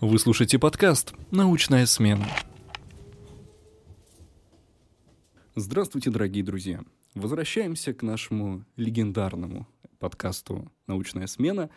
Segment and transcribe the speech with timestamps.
[0.00, 2.26] Вы слушаете подкаст «Научная смена».
[5.54, 6.80] Здравствуйте, дорогие друзья.
[7.14, 9.68] Возвращаемся к нашему легендарному
[9.98, 11.68] подкасту «Научная смена».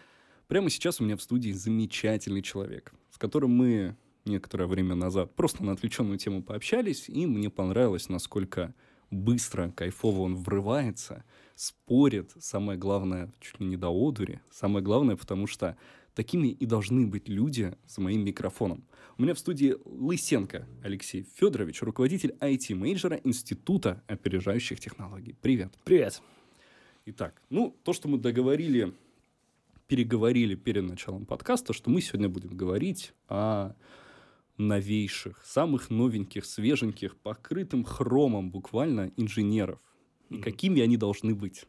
[0.48, 5.66] Прямо сейчас у меня в студии замечательный человек, с которым мы некоторое время назад просто
[5.66, 8.74] на отвлеченную тему пообщались, и мне понравилось, насколько
[9.12, 15.46] быстро, кайфово он врывается, спорит, самое главное, чуть ли не до одури, самое главное, потому
[15.46, 15.76] что
[16.14, 18.84] такими и должны быть люди за моим микрофоном.
[19.18, 25.36] У меня в студии Лысенко Алексей Федорович, руководитель IT-мейджора Института опережающих технологий.
[25.42, 25.74] Привет.
[25.84, 26.22] Привет.
[27.06, 28.94] Итак, ну, то, что мы договорили,
[29.88, 33.74] переговорили перед началом подкаста, что мы сегодня будем говорить о
[34.58, 39.80] новейших, самых новеньких, свеженьких, покрытым хромом буквально инженеров.
[40.30, 41.66] И какими они должны быть.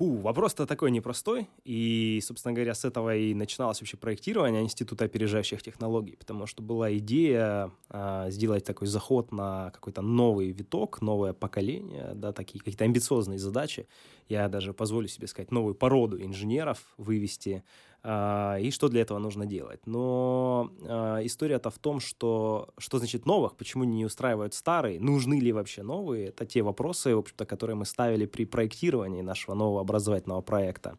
[0.00, 5.62] Фу, вопрос-то такой непростой, и, собственно говоря, с этого и начиналось вообще проектирование Института опережающих
[5.62, 12.12] технологий, потому что была идея а, сделать такой заход на какой-то новый виток, новое поколение,
[12.14, 13.86] да, такие какие-то амбициозные задачи.
[14.30, 17.62] Я даже позволю себе сказать, новую породу инженеров вывести
[18.02, 19.86] и что для этого нужно делать.
[19.86, 25.52] Но а, история-то в том, что что значит новых, почему не устраивают старые, нужны ли
[25.52, 30.40] вообще новые, это те вопросы, в общем-то, которые мы ставили при проектировании нашего нового образовательного
[30.40, 30.98] проекта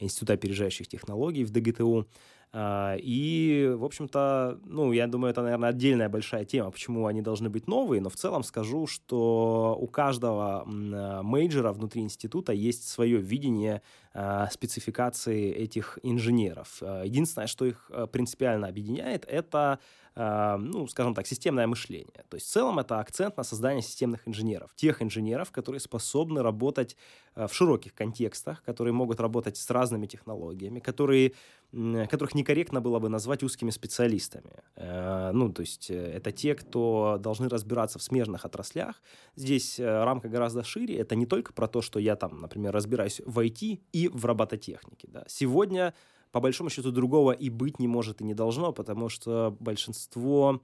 [0.00, 2.06] Института опережающих технологий в ДГТУ.
[2.52, 7.48] А, и, в общем-то, ну, я думаю, это, наверное, отдельная большая тема, почему они должны
[7.48, 13.82] быть новые, но в целом скажу, что у каждого мейджора внутри института есть свое видение
[14.12, 16.78] а, спецификации этих инженеров.
[16.80, 19.78] А, единственное, что их принципиально объединяет, это
[20.16, 22.24] ну, скажем так, системное мышление.
[22.28, 24.72] То есть в целом это акцент на создание системных инженеров.
[24.74, 26.96] Тех инженеров, которые способны работать
[27.36, 31.32] в широких контекстах, которые могут работать с разными технологиями, которые
[31.72, 34.50] которых некорректно было бы назвать узкими специалистами.
[34.76, 39.02] Э, ну, то есть э, это те, кто должны разбираться в смежных отраслях.
[39.36, 40.96] Здесь э, рамка гораздо шире.
[40.96, 45.08] Это не только про то, что я там, например, разбираюсь в IT и в робототехнике.
[45.10, 45.24] Да.
[45.28, 45.94] Сегодня,
[46.32, 50.60] по большому счету, другого и быть не может и не должно, потому что большинство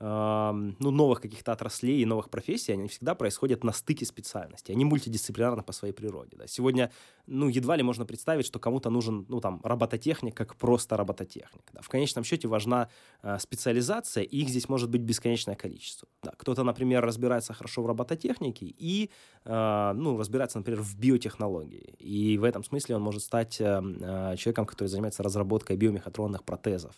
[0.00, 4.74] ну, новых каких-то отраслей и новых профессий, они всегда происходят на стыке специальностей.
[4.74, 6.36] Они мультидисциплинарны по своей природе.
[6.36, 6.46] Да.
[6.46, 6.92] Сегодня,
[7.26, 11.64] ну, едва ли можно представить, что кому-то нужен, ну, там, робототехник, как просто робототехник.
[11.72, 11.80] Да.
[11.80, 12.88] В конечном счете важна
[13.22, 16.08] э, специализация, и их здесь может быть бесконечное количество.
[16.22, 16.32] Да.
[16.36, 19.10] Кто-то, например, разбирается хорошо в робототехнике и,
[19.44, 21.96] э, ну, разбирается, например, в биотехнологии.
[21.98, 26.94] И в этом смысле он может стать э, э человеком, который занимается разработкой биомехатронных протезов.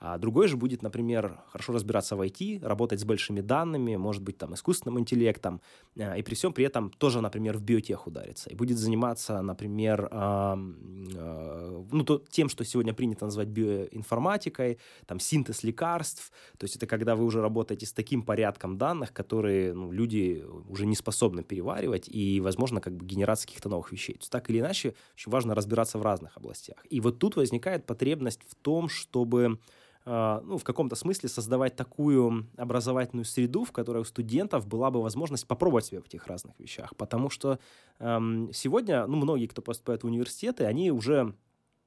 [0.00, 4.38] А другой же будет, например, хорошо разбираться в IT, работать с большими данными, может быть,
[4.38, 5.60] там, искусственным интеллектом,
[5.96, 8.50] э, и при всем при этом тоже, например, в биотех удариться.
[8.50, 15.64] И будет заниматься, например, э, ну, то, тем, что сегодня принято называть биоинформатикой, там, синтез
[15.64, 16.32] лекарств.
[16.58, 20.86] То есть это когда вы уже работаете с таким порядком данных, которые ну, люди уже
[20.86, 24.14] не способны переваривать, и, возможно, как бы генерация каких-то новых вещей.
[24.14, 26.84] То есть так или иначе, очень важно разбираться в разных областях.
[26.90, 29.58] И вот тут возникает потребность в том, чтобы а,
[30.06, 35.46] ну, в каком-то смысле создавать такую образовательную среду, в которой у студентов была бы возможность
[35.46, 36.94] попробовать себя в этих разных вещах.
[36.96, 37.58] Потому что
[38.00, 41.34] эм, сегодня, ну, многие, кто поступает в университеты, они уже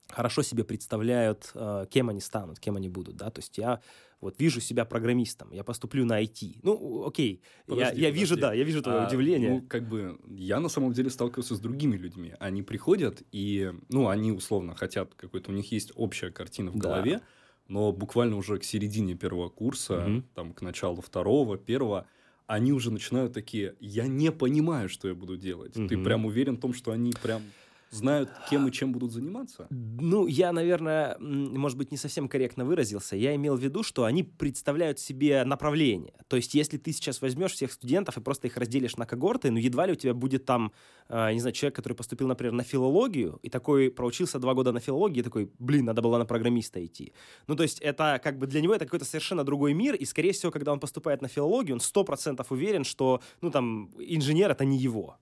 [0.10, 3.82] хорошо себе представляют, э, кем они станут, кем они будут, да, то есть я
[4.20, 6.62] вот вижу себя программистом, я поступлю на IT.
[6.64, 8.20] Ну, окей, подожди, я, я подожди.
[8.20, 9.50] вижу, да, я вижу твое а, удивление.
[9.52, 12.34] Ну, как бы, я на самом деле сталкивался с другими людьми.
[12.40, 16.90] Они приходят и, ну, они условно хотят, какой-то у них есть общая картина в да.
[16.90, 17.22] голове,
[17.68, 20.24] но буквально уже к середине первого курса, угу.
[20.36, 22.06] там, к началу второго, первого,
[22.46, 25.76] они уже начинают такие, я не понимаю, что я буду делать.
[25.76, 25.88] Угу.
[25.88, 27.42] Ты прям уверен в том, что они прям
[27.90, 29.68] знают, кем и чем будут заниматься?
[29.70, 33.16] Ну, я, наверное, может быть, не совсем корректно выразился.
[33.16, 36.14] Я имел в виду, что они представляют себе направление.
[36.28, 39.58] То есть, если ты сейчас возьмешь всех студентов и просто их разделишь на когорты, ну,
[39.58, 40.72] едва ли у тебя будет там,
[41.10, 44.80] э, не знаю, человек, который поступил, например, на филологию, и такой проучился два года на
[44.80, 47.14] филологии, и такой, блин, надо было на программиста идти.
[47.48, 50.32] Ну, то есть, это как бы для него это какой-то совершенно другой мир, и, скорее
[50.32, 54.66] всего, когда он поступает на филологию, он сто процентов уверен, что, ну, там, инженер— это
[54.66, 55.18] не его.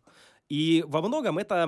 [0.49, 1.67] И во многом это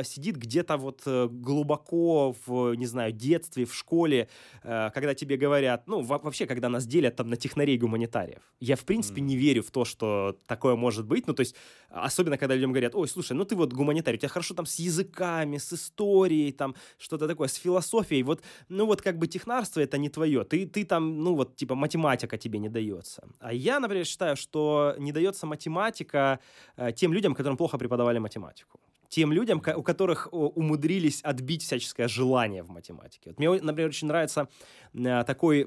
[0.00, 4.28] э, сидит где-то вот э, глубоко в, не знаю, детстве, в школе,
[4.62, 8.42] э, когда тебе говорят, ну, вообще, когда нас делят там на технарей гуманитариев.
[8.60, 9.24] Я, в принципе, mm.
[9.24, 11.26] не верю в то, что такое может быть.
[11.26, 11.56] Ну, то есть,
[11.88, 14.78] особенно, когда людям говорят, ой, слушай, ну, ты вот гуманитарий, у тебя хорошо там с
[14.78, 18.24] языками, с историей, там, что-то такое, с философией.
[18.24, 20.44] Вот, ну, вот как бы технарство это не твое.
[20.44, 23.26] Ты, ты там, ну, вот, типа, математика тебе не дается.
[23.40, 26.40] А я, например, считаю, что не дается математика
[26.76, 28.80] э, тем людям, которым плохо преподавали математику.
[29.08, 33.30] тем людям, у которых умудрились отбить всяческое желание в математике.
[33.30, 34.48] Вот мне, например, очень нравится
[34.94, 35.66] э, такой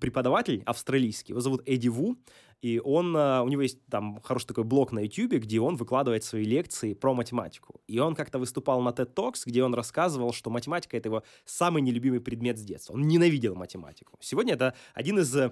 [0.00, 2.16] преподаватель австралийский, его зовут Эдди Ву,
[2.60, 6.24] и он, э, у него есть там хороший такой блог на YouTube, где он выкладывает
[6.24, 7.80] свои лекции про математику.
[7.86, 11.82] И он как-то выступал на TED Talks, где он рассказывал, что математика— это его самый
[11.82, 12.94] нелюбимый предмет с детства.
[12.94, 14.18] Он ненавидел математику.
[14.20, 15.50] Сегодня это один из э,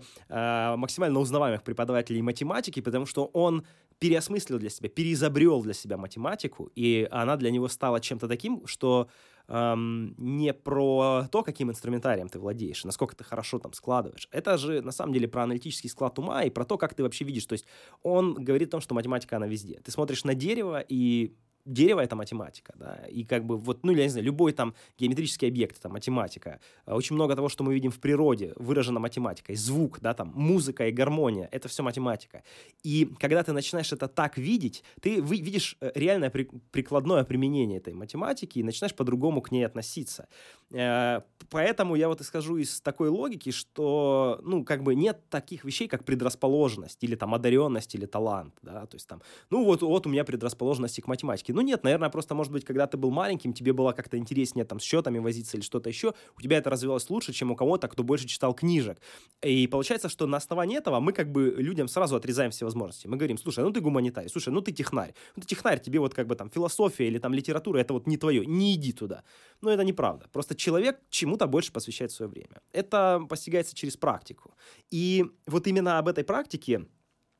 [0.76, 3.64] максимально узнаваемых преподавателей математики, потому что он
[3.98, 9.08] переосмыслил для себя, переизобрел для себя математику, и она для него стала чем-то таким, что
[9.48, 14.28] эм, не про то, каким инструментарием ты владеешь, насколько ты хорошо там складываешь.
[14.30, 17.24] Это же на самом деле про аналитический склад ума и про то, как ты вообще
[17.24, 17.46] видишь.
[17.46, 17.66] То есть
[18.02, 19.80] он говорит о том, что математика, она везде.
[19.84, 21.36] Ты смотришь на дерево, и
[21.66, 25.48] дерево— это математика, да, и как бы вот, ну, я не знаю, любой там геометрический
[25.48, 26.60] объект— это математика.
[26.84, 29.56] А очень много того, что мы видим в природе, выражено математикой.
[29.56, 32.42] Звук, да, там, музыка и гармония— это все математика.
[32.82, 37.94] И когда ты начинаешь это так видеть, ты видишь э, реальное при прикладное применение этой
[37.94, 40.28] математики и начинаешь по-другому к ней относиться.
[40.70, 41.20] Э,
[41.50, 46.04] поэтому я вот скажу из такой логики, что, ну, как бы нет таких вещей, как
[46.04, 49.20] предрасположенность или там одаренность или талант, да, то есть там,
[49.50, 51.52] ну, вот, вот у меня предрасположенность к математике.
[51.56, 54.78] Ну нет, наверное, просто, может быть, когда ты был маленьким, тебе было как-то интереснее там
[54.78, 58.02] с счетами возиться или что-то еще, у тебя это развивалось лучше, чем у кого-то, кто
[58.02, 58.98] больше читал книжек.
[59.40, 63.06] И получается, что на основании этого мы как бы людям сразу отрезаем все возможности.
[63.06, 66.12] Мы говорим, слушай, ну ты гуманитарий, слушай, ну ты технарь, ну ты технарь, тебе вот
[66.12, 69.22] как бы там философия или там литература, это вот не твое, не иди туда.
[69.62, 70.28] Но это неправда.
[70.32, 72.60] Просто человек чему-то больше посвящает свое время.
[72.72, 74.54] Это постигается через практику.
[74.90, 76.86] И вот именно об этой практике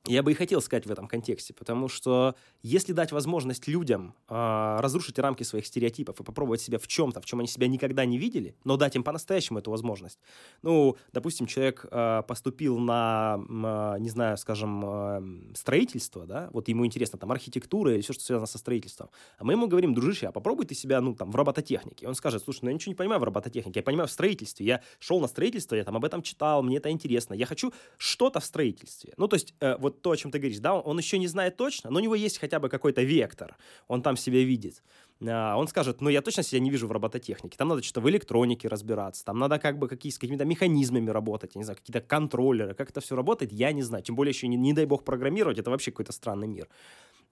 [0.06, 4.76] я бы и хотел сказать в этом контексте, потому что если дать возможность людям э,
[4.80, 8.18] разрушить рамки своих стереотипов и попробовать себя в чем-то, в чем они себя никогда не
[8.18, 10.18] видели, но дать им по-настоящему эту возможность.
[10.62, 16.86] Ну, допустим, человек э, поступил на, э, не знаю, скажем, э, строительство, да, вот ему
[16.86, 19.10] интересно там архитектура или все, что связано со строительством.
[19.38, 22.06] А мы ему говорим, дружище, а попробуй ты себя, ну, там, в робототехнике.
[22.06, 24.66] Он скажет, слушай, ну я ничего не понимаю в робототехнике, я понимаю в строительстве.
[24.66, 27.34] Я шел на строительство, я там об этом читал, мне это интересно.
[27.34, 29.14] Я хочу что-то в строительстве.
[29.16, 31.56] Ну, то есть, э, вот то, о чем ты говоришь, да, он еще не знает
[31.56, 33.56] точно, но у него есть хотя бы какой-то вектор,
[33.88, 34.82] он там себя видит.
[35.24, 38.10] А, он скажет, ну, я точно себя не вижу в робототехнике, там надо что-то в
[38.10, 42.00] электронике разбираться, там надо как бы какие, с какими-то механизмами работать, я не знаю, какие-то
[42.00, 45.04] контроллеры, как это все работает, я не знаю, тем более еще, не, не дай бог,
[45.04, 46.68] программировать, это вообще какой-то странный мир.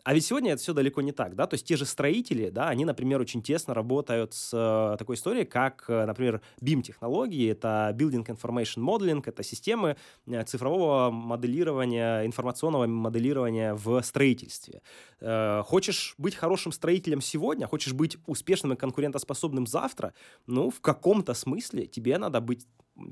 [0.04, 2.68] А ведь сегодня это все далеко не так, да, то есть те же строители, да,
[2.68, 8.26] они, например, очень тесно работают с э, такой историей, как, э, например, BIM-технологии, это Building
[8.26, 9.96] Information Modeling, это системы
[10.26, 14.82] э, цифрового моделирования, информационного моделирования в строительстве.
[15.20, 20.12] Хочешь быть хорошим строителем сегодня, хочешь быть успешным и конкурентоспособным завтра,
[20.46, 22.68] ну, в каком-то смысле тебе надо быть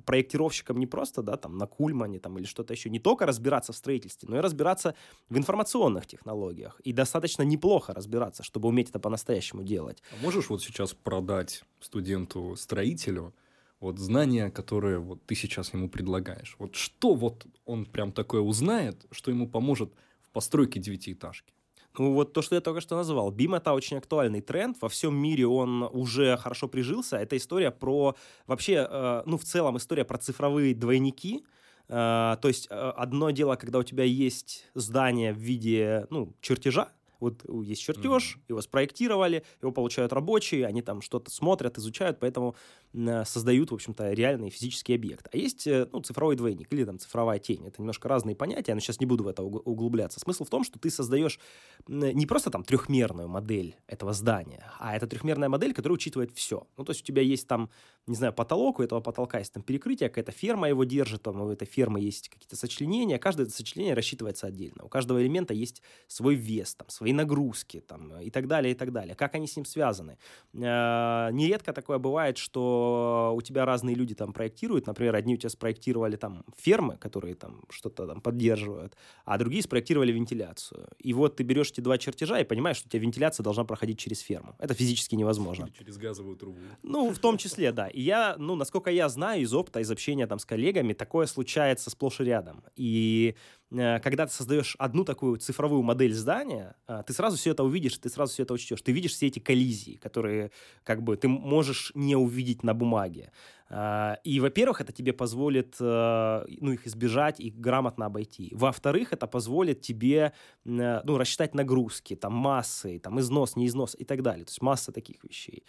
[0.07, 3.77] проектировщиком не просто, да, там, на Кульмане там, или что-то еще, не только разбираться в
[3.77, 4.95] строительстве, но и разбираться
[5.29, 6.81] в информационных технологиях.
[6.85, 10.01] И достаточно неплохо разбираться, чтобы уметь это по-настоящему делать.
[10.13, 13.35] А можешь вот сейчас продать студенту-строителю
[13.81, 16.55] вот знания, которые вот ты сейчас ему предлагаешь?
[16.61, 19.93] Вот что вот он прям такое узнает, что ему поможет
[20.23, 21.53] в постройке девятиэтажки?
[21.99, 23.31] Ну, вот то, что я только что назвал.
[23.31, 24.77] BIM— это очень актуальный тренд.
[24.81, 27.17] Во всем мире он уже хорошо прижился.
[27.17, 28.17] Это история про...
[28.47, 31.45] Вообще, э, ну, в целом, история про цифровые двойники.
[31.89, 36.89] Э, то есть, э, одно дело, когда у тебя есть здание в виде, ну, чертежа,
[37.23, 38.45] вот есть чертеж, mm-hmm.
[38.49, 42.57] его спроектировали, его получают рабочие, они там что-то смотрят, изучают, поэтому
[42.93, 45.29] э, создают, в общем-то, реальный физический объект.
[45.33, 47.67] А есть, э, ну, цифровой двойник или там цифровая тень.
[47.67, 50.19] Это немножко разные понятия, но сейчас не буду в это углубляться.
[50.19, 51.39] Смысл в том, что ты создаешь
[51.87, 56.67] не просто там трехмерную модель этого здания, а это трехмерная модель, которая учитывает все.
[56.77, 57.71] Ну, то есть у тебя есть там,
[58.07, 61.51] не знаю, потолок, у этого потолка есть там перекрытие, какая-то ферма его держит, там у
[61.51, 64.85] этой фермы есть какие-то сочленения, каждое это сочленение рассчитывается отдельно.
[64.85, 68.93] У каждого элемента есть свой вес, там, свои нагрузки там, и так далее, и так
[68.93, 69.15] далее.
[69.15, 70.19] Как они с ним связаны?
[70.53, 74.87] Э, нередко такое бывает, что у тебя разные люди там проектируют.
[74.87, 80.11] Например, одни у тебя спроектировали там фермы, которые там что-то там поддерживают, а другие спроектировали
[80.11, 80.89] вентиляцию.
[80.99, 83.99] И вот ты берешь эти два чертежа и понимаешь, что у тебя вентиляция должна проходить
[84.01, 84.57] через ферму.
[84.59, 85.67] Это физически невозможно.
[85.67, 86.59] Или через газовую трубу.
[86.83, 87.92] Ну, в том числе, да.
[87.93, 91.91] И я, ну, насколько я знаю из опыта, из общения там с коллегами, такое случается
[91.91, 92.65] сплошь и рядом.
[92.77, 93.37] И
[93.73, 98.11] когда ты создаешь одну такую цифровую модель здания, э, ты сразу все это увидишь, ты
[98.11, 98.83] сразу все это учтешь.
[98.83, 100.51] Ты видишь все эти коллизии, которые
[100.85, 103.33] как бы ты можешь не увидеть на бумаге.
[103.71, 108.51] Э, и, во-первых, это тебе позволит ну, их избежать и грамотно обойти.
[108.53, 110.33] Во-вторых, это позволит тебе
[110.65, 114.45] ну, рассчитать нагрузки, там, массы, там, износ, не износ и так далее.
[114.45, 115.65] То есть масса таких вещей.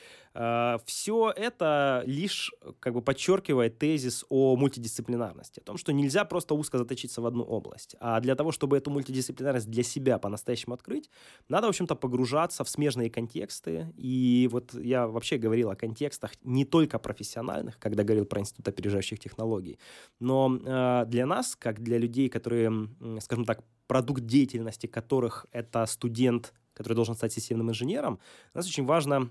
[0.85, 6.77] Все это лишь как бы подчеркивает тезис о мультидисциплинарности, о том, что нельзя просто узко
[6.77, 7.92] заточиться в одну область.
[7.93, 7.97] Мультидисциплинарность.
[7.99, 11.09] А для того, чтобы эту мультидисциплинарность для себя по-настоящему открыть,
[11.49, 13.87] надо, в общем-то, погружаться в смежные контексты.
[13.97, 19.19] И вот я вообще говорил о контекстах не только профессиональных, когда говорил про Институт опережающих
[19.19, 19.77] технологий,
[20.19, 26.53] но э, для нас, как для людей, которые, скажем так, продукт деятельности которых это студент,
[26.73, 28.19] который должен стать системным инженером,
[28.53, 29.29] у нас очень важно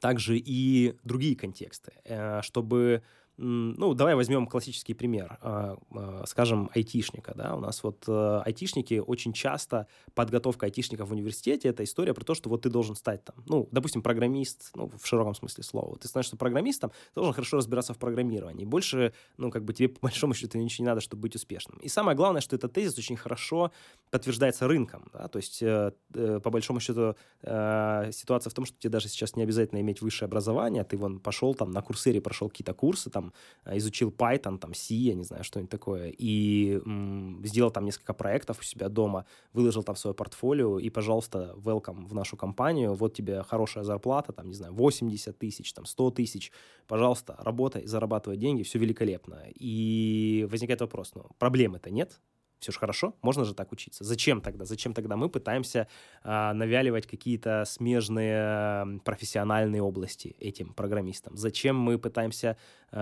[0.00, 3.02] также и другие контексты, э, чтобы
[3.38, 8.98] ну, давай возьмем классический пример, а, а, скажем, айтишника, да, у нас вот э, айтишники,
[8.98, 13.24] очень часто подготовка айтишников в университете, это история про то, что вот ты должен стать
[13.24, 17.58] там, ну, допустим, программист, ну, в широком смысле слова, ты становишься программистом, ты должен хорошо
[17.58, 21.22] разбираться в программировании, больше, ну, как бы тебе по большому счету ничего не надо, чтобы
[21.22, 21.78] быть успешным.
[21.78, 23.70] И самое главное, что этот тезис очень хорошо
[24.10, 28.90] подтверждается рынком, да, то есть, э, э, по большому счету, ситуация в том, что тебе
[28.90, 32.74] даже сейчас не обязательно иметь высшее образование, ты вон пошел там на курсере, прошел какие-то
[32.74, 33.27] курсы, там,
[33.64, 38.14] Э, изучил Python, там, C, я не знаю, что-нибудь такое, и м, сделал там несколько
[38.14, 43.14] проектов у себя дома, выложил там свое портфолио, и, пожалуйста, welcome в нашу компанию, вот
[43.14, 46.52] тебе хорошая зарплата, там, не знаю, 80 тысяч, там, 100 тысяч,
[46.86, 49.44] пожалуйста, работай, зарабатывай деньги, все великолепно.
[49.54, 52.20] И возникает вопрос, ну, проблемы-то нет,
[52.58, 54.04] все же хорошо, можно же так учиться.
[54.04, 54.64] Зачем тогда?
[54.64, 55.88] Зачем тогда мы пытаемся
[56.24, 61.36] э, навяливать какие-то смежные профессиональные области этим программистам?
[61.36, 62.56] Зачем мы пытаемся,
[62.92, 62.96] э,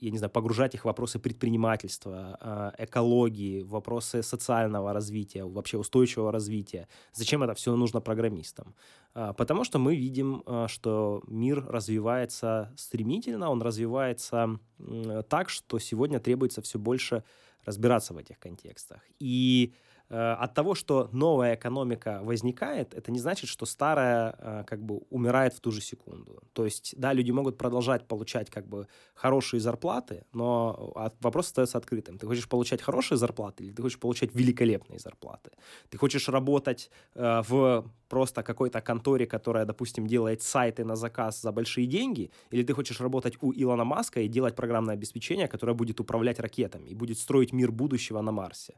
[0.00, 6.32] я не знаю, погружать их в вопросы предпринимательства, э, экологии, вопросы социального развития, вообще устойчивого
[6.32, 6.88] развития?
[7.12, 8.74] Зачем это все нужно программистам?
[9.18, 15.78] Э, потому что мы видим, э, что мир развивается стремительно, он развивается э, так, что
[15.78, 17.24] сегодня требуется все больше
[17.64, 19.00] разбираться в этих контекстах.
[19.18, 19.74] И
[20.16, 25.52] от того, что новая экономика возникает, это не значит, что старая э, как бы умирает
[25.54, 26.42] в ту же секунду.
[26.52, 32.18] То есть, да, люди могут продолжать получать как бы хорошие зарплаты, но вопрос остается открытым.
[32.18, 35.50] Ты хочешь получать хорошие зарплаты или ты хочешь получать великолепные зарплаты?
[35.90, 41.52] Ты хочешь работать э, в просто какой-то конторе, которая, допустим, делает сайты на заказ за
[41.52, 46.00] большие деньги, или ты хочешь работать у Илона Маска и делать программное обеспечение, которое будет
[46.00, 48.74] управлять ракетами и будет строить мир будущего на Марсе.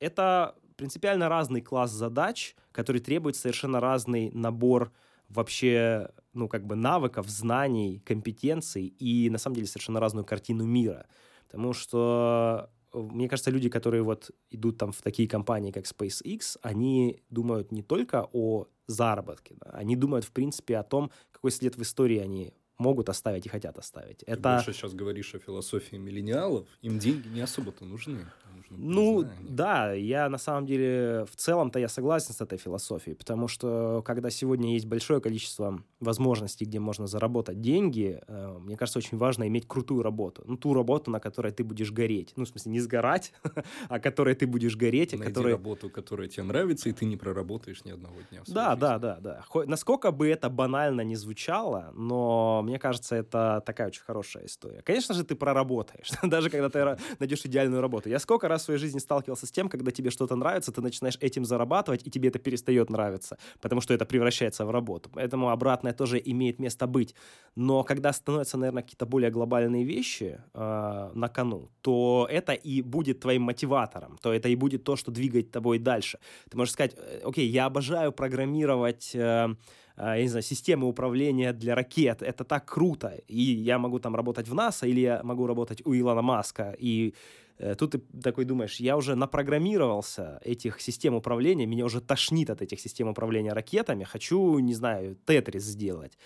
[0.00, 4.92] Это принципиально разный класс задач, который требует совершенно разный набор
[5.28, 11.06] вообще, ну, как бы навыков, знаний, компетенций и, на самом деле, совершенно разную картину мира.
[11.46, 17.22] Потому что мне кажется, люди, которые вот идут там в такие компании, как SpaceX, они
[17.30, 21.82] думают не только о заработке, да, они думают, в принципе, о том, какой след в
[21.82, 24.18] истории они могут оставить и хотят оставить.
[24.18, 24.54] Ты это...
[24.56, 28.26] больше сейчас говоришь о философии миллениалов, им деньги не особо-то нужны
[28.70, 29.50] ну, признание.
[29.50, 34.30] да, я на самом деле в целом-то я согласен с этой философией, потому что когда
[34.30, 39.66] сегодня есть большое количество возможностей, где можно заработать деньги, э, мне кажется, очень важно иметь
[39.66, 40.42] крутую работу.
[40.46, 42.32] Ну, ту работу, на которой ты будешь гореть.
[42.36, 43.32] Ну, в смысле, не сгорать,
[43.88, 45.12] а которой ты будешь гореть.
[45.12, 45.52] Найди которой...
[45.52, 48.42] работу, которая тебе нравится, и ты не проработаешь ни одного дня.
[48.46, 49.44] Да, да, да, да.
[49.48, 54.82] Хоть, насколько бы это банально не звучало, но мне кажется, это такая очень хорошая история.
[54.82, 58.08] Конечно же, ты проработаешь, даже когда ты найдешь идеальную работу.
[58.08, 61.18] Я сколько раз в своей жизни сталкивался с тем, когда тебе что-то нравится, ты начинаешь
[61.20, 65.10] этим зарабатывать, и тебе это перестает нравиться, потому что это превращается в работу.
[65.12, 67.14] Поэтому обратное тоже имеет место быть.
[67.56, 73.20] Но когда становятся, наверное, какие-то более глобальные вещи э, на кону, то это и будет
[73.20, 76.18] твоим мотиватором, то это и будет то, что двигает тобой дальше.
[76.50, 79.14] Ты можешь сказать, «Э, окей, я обожаю программировать...
[79.14, 79.54] Э,
[79.96, 82.20] я не знаю, системы управления для ракет.
[82.20, 83.14] Это так круто.
[83.28, 86.74] И я могу там работать в НАСА, или я могу работать у Илона Маска.
[86.76, 87.43] И Э,
[87.78, 92.80] тут ты такой думаешь, я уже напрограммировался этих систем управления, меня уже тошнит от этих
[92.80, 96.18] систем управления ракетами, хочу, не знаю, тетрис сделать.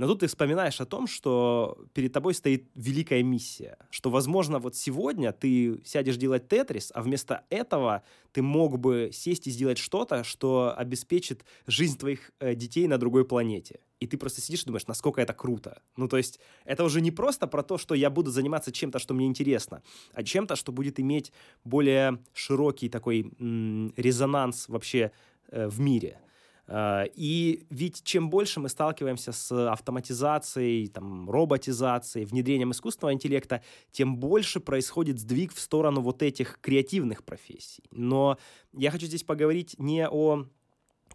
[0.00, 4.74] Но тут ты вспоминаешь о том, что перед тобой стоит великая миссия, что, возможно, вот
[4.74, 8.02] сегодня ты сядешь делать тетрис, а вместо этого
[8.32, 13.26] ты мог бы сесть и сделать что-то, что обеспечит жизнь твоих э, детей на другой
[13.26, 13.80] планете.
[13.98, 15.82] И ты просто сидишь и думаешь, насколько это круто.
[15.96, 19.12] Ну, то есть, это уже не просто про то, что я буду заниматься чем-то, что
[19.12, 19.82] мне интересно,
[20.14, 21.30] а чем-то, что будет иметь
[21.62, 25.12] более широкий такой м- резонанс вообще
[25.48, 26.22] э, в мире.
[26.70, 34.16] Э, и ведь чем больше мы сталкиваемся с автоматизацией, там, роботизацией, внедрением искусственного интеллекта, тем
[34.16, 37.82] больше происходит сдвиг в сторону вот этих креативных профессий.
[37.90, 38.38] Но
[38.72, 40.46] я хочу здесь поговорить не о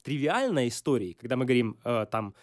[0.03, 2.35] тривиальной истории, когда мы говорим э, там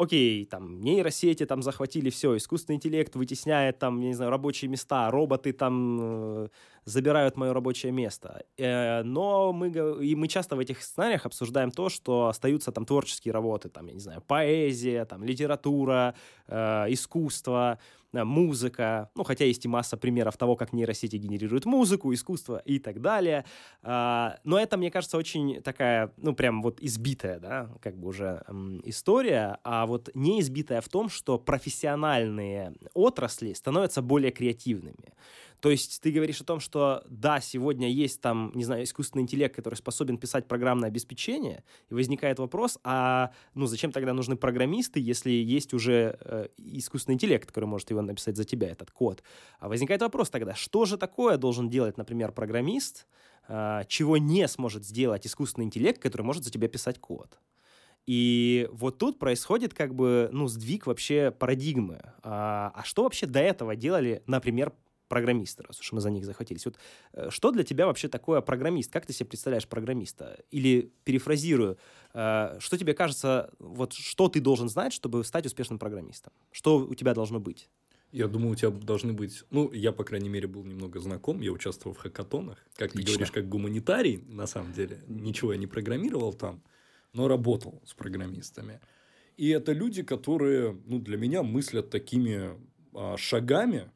[0.00, 5.10] окей, там, нейросети там захватили все, искусственный интеллект вытесняет там, я не знаю, рабочие места,
[5.10, 6.48] роботы там э,
[6.84, 8.42] забирают мое рабочее место.
[8.58, 13.32] Э, но мы, и мы часто в этих сценариях обсуждаем то, что остаются там творческие
[13.32, 16.14] работы, там, я не знаю, поэзия, там, литература,
[16.48, 17.78] э, искусство,
[18.12, 23.00] музыка, ну, хотя есть и масса примеров того, как нейросети генерируют музыку, искусство и так
[23.00, 23.44] далее.
[23.82, 28.42] А, но это, мне кажется, очень такая, ну, прям вот избитая, да, как бы уже
[28.84, 35.14] история, а вот не избитая в том, что профессиональные отрасли становятся более креативными.
[35.60, 39.54] То есть ты говоришь о том, что да, сегодня есть там, не знаю, искусственный интеллект,
[39.54, 45.30] который способен писать программное обеспечение, и возникает вопрос, а ну зачем тогда нужны программисты, если
[45.30, 49.22] есть уже э, искусственный интеллект, который может его написать за тебя, этот код?
[49.58, 53.06] А возникает вопрос тогда, что же такое должен делать, например, программист,
[53.48, 57.38] э, чего не сможет сделать искусственный интеллект, который может за тебя писать код?
[58.06, 62.00] И вот тут происходит как бы, ну, сдвиг вообще парадигмы.
[62.22, 64.72] А, а что вообще до этого делали, например,
[65.10, 66.64] программисты, раз уж мы за них захватились.
[66.64, 66.78] Вот
[67.12, 68.92] э, что для тебя вообще такое программист?
[68.92, 70.38] Как ты себе представляешь программиста?
[70.50, 71.76] Или, перефразирую,
[72.14, 76.32] э, что тебе кажется, вот что ты должен знать, чтобы стать успешным программистом?
[76.52, 77.68] Что у тебя должно быть?
[78.12, 79.44] Я думаю, у тебя должны быть...
[79.50, 81.40] Ну, я, по крайней мере, был немного знаком.
[81.40, 82.58] Я участвовал в хакатонах.
[82.76, 83.06] Как Отлично.
[83.06, 85.00] ты говоришь, как гуманитарий, на самом деле.
[85.06, 86.62] Ничего я не программировал там,
[87.12, 88.80] но работал с программистами.
[89.36, 92.50] И это люди, которые, ну, для меня мыслят такими
[92.94, 93.90] а, шагами,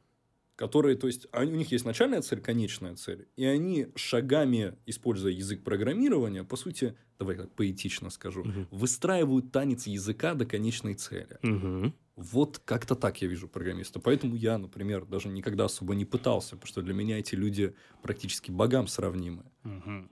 [0.55, 5.31] которые, то есть, они, у них есть начальная цель, конечная цель, и они шагами, используя
[5.31, 8.67] язык программирования, по сути, давай так поэтично скажу, угу.
[8.71, 11.37] выстраивают танец языка до конечной цели.
[11.43, 11.93] Угу.
[12.15, 13.99] Вот как-то так я вижу программиста.
[13.99, 18.51] Поэтому я, например, даже никогда особо не пытался, потому что для меня эти люди практически
[18.51, 19.43] богам сравнимы.
[19.65, 20.09] Угу.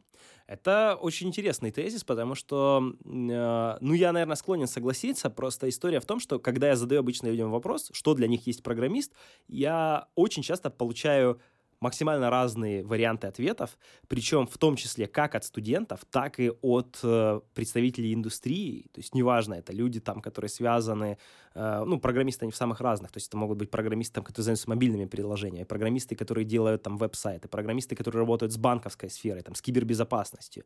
[0.53, 5.31] Это очень интересный тезис, потому что, э, ну, я, наверное, склонен согласиться.
[5.31, 8.61] Просто история в том, что когда я задаю обычно людям вопрос, что для них есть
[8.61, 9.13] программист,
[9.47, 11.41] я очень часто получаю
[11.83, 17.41] максимально разные варианты ответов, причем в том числе как от студентов, так и от э,
[17.53, 18.87] представителей индустрии.
[18.93, 21.17] То есть неважно, это люди там, которые связаны,
[21.53, 24.45] э, ну, программисты они в самых разных, то есть это могут быть программисты, там, которые
[24.45, 29.53] занимаются мобильными приложениями, программисты, которые делают там веб-сайты, программисты, которые работают с банковской сферой, там,
[29.53, 30.63] с кибербезопасностью.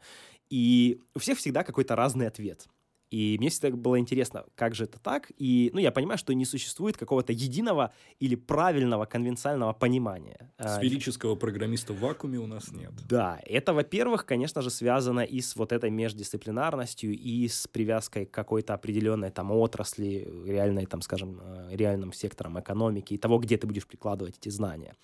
[0.51, 2.67] И у всех всегда какой-то разный ответ.
[3.09, 5.31] И мне всегда было интересно, как же это так.
[5.37, 10.51] И, ну, я понимаю, что не существует какого-то единого или правильного конвенциального понимания.
[10.57, 12.91] А, Сферического программиста в вакууме у нас нет.
[13.07, 18.31] Да, это, во-первых, конечно же, связано и с вот этой междисциплинарностью, и с привязкой к
[18.31, 23.67] какой-то определенной там отрасли, реальной, там, скажем, э, реальным сектором экономики и того, где ты
[23.67, 24.95] будешь прикладывать эти знания.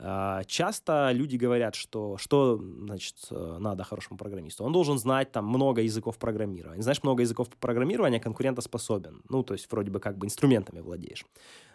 [0.00, 4.64] А, часто люди говорят, что что значит э, надо хорошему программисту.
[4.64, 6.82] Он должен знать там много языков программирования.
[6.82, 9.22] Знаешь много языков программирования, конкурентоспособен.
[9.28, 11.24] Ну, то есть вроде бы как бы инструментами владеешь.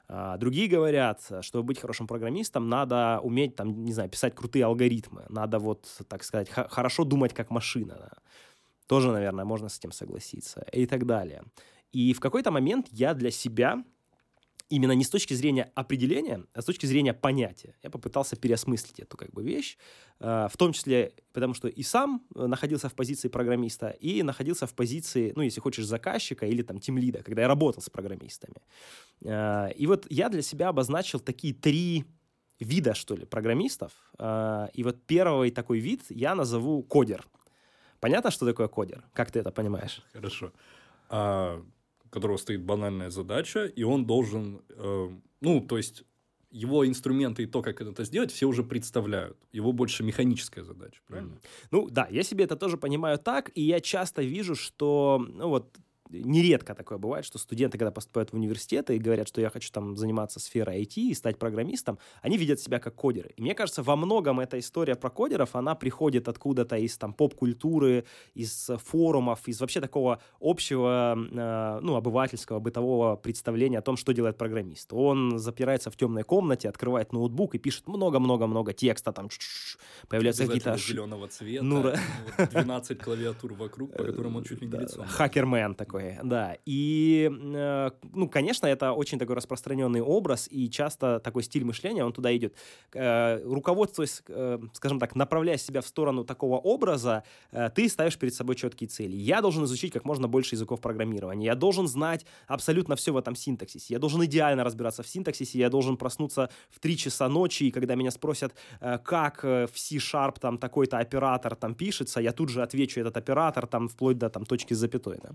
[0.07, 5.25] А, другие говорят, чтобы быть хорошим программистом, надо уметь там, не знаю, писать крутые алгоритмы.
[5.27, 7.95] Надо вот, так сказать, хорошо думать как машина.
[7.99, 8.11] Да.
[8.87, 10.65] Тоже, наверное, можно с этим согласиться.
[10.71, 11.43] И так далее.
[11.91, 13.83] И в какой-то момент я для себя
[14.69, 17.75] именно не с точки зрения определения, а с точки зрения понятия.
[17.83, 19.77] Я попытался переосмыслить эту как бы вещь,
[20.19, 24.65] э, в том числе потому, что и сам э, находился в позиции программиста, и находился
[24.65, 28.61] в позиции, ну, если хочешь, заказчика или там тимлида, когда я работал с программистами.
[29.21, 32.05] Э, и вот я для себя обозначил такие три
[32.59, 33.91] вида, что ли, программистов.
[34.77, 37.27] И вот первый такой вид я назову кодер.
[37.99, 39.03] Понятно, что такое кодер?
[39.13, 40.01] Как ты это понимаешь?
[40.13, 40.53] Хорошо.
[41.09, 41.61] А
[42.13, 45.09] которого стоит банальная задача, и он должен, э,
[45.41, 46.03] ну, то есть
[46.51, 49.37] его инструменты и то, как это сделать, все уже представляют.
[49.51, 51.39] Его больше механическая задача, правильно?
[51.71, 55.75] Ну да, я себе это тоже понимаю так, и я часто вижу, что, ну вот,
[56.09, 59.97] нередко такое бывает, что студенты, когда поступают в университеты и говорят, что я хочу там
[59.97, 63.33] заниматься сферой IT и стать программистом, они видят себя как кодеры.
[63.35, 68.05] И мне кажется, во многом эта история про кодеров, она приходит откуда-то из там поп-культуры,
[68.33, 74.37] из форумов, из вообще такого общего, э, ну, обывательского, бытового представления о том, что делает
[74.37, 74.93] программист.
[74.93, 79.29] Он запирается в темной комнате, открывает ноутбук и пишет много-много-много текста, там
[80.07, 80.77] появляются какие-то...
[80.77, 81.93] зеленого цвета, ну,
[82.37, 85.05] 12 клавиатур вокруг, по которым он чуть ли не лицом.
[85.05, 86.57] Хакермен такой такой, да.
[86.65, 92.13] И, э, ну, конечно, это очень такой распространенный образ, и часто такой стиль мышления, он
[92.13, 92.55] туда идет.
[92.93, 97.23] Э, руководствуясь, э, скажем так, направляя себя в сторону такого образа,
[97.75, 99.15] ты ставишь перед собой четкие цели.
[99.15, 103.35] Я должен изучить как можно больше языков программирования, я должен знать абсолютно все в этом
[103.35, 107.71] синтаксисе, я должен идеально разбираться в синтаксисе, я должен проснуться в 3 часа ночи, и
[107.71, 113.01] когда меня спросят, как в C-Sharp там такой-то оператор там пишется, я тут же отвечу
[113.01, 115.19] этот оператор там вплоть до там точки с запятой.
[115.21, 115.31] Да?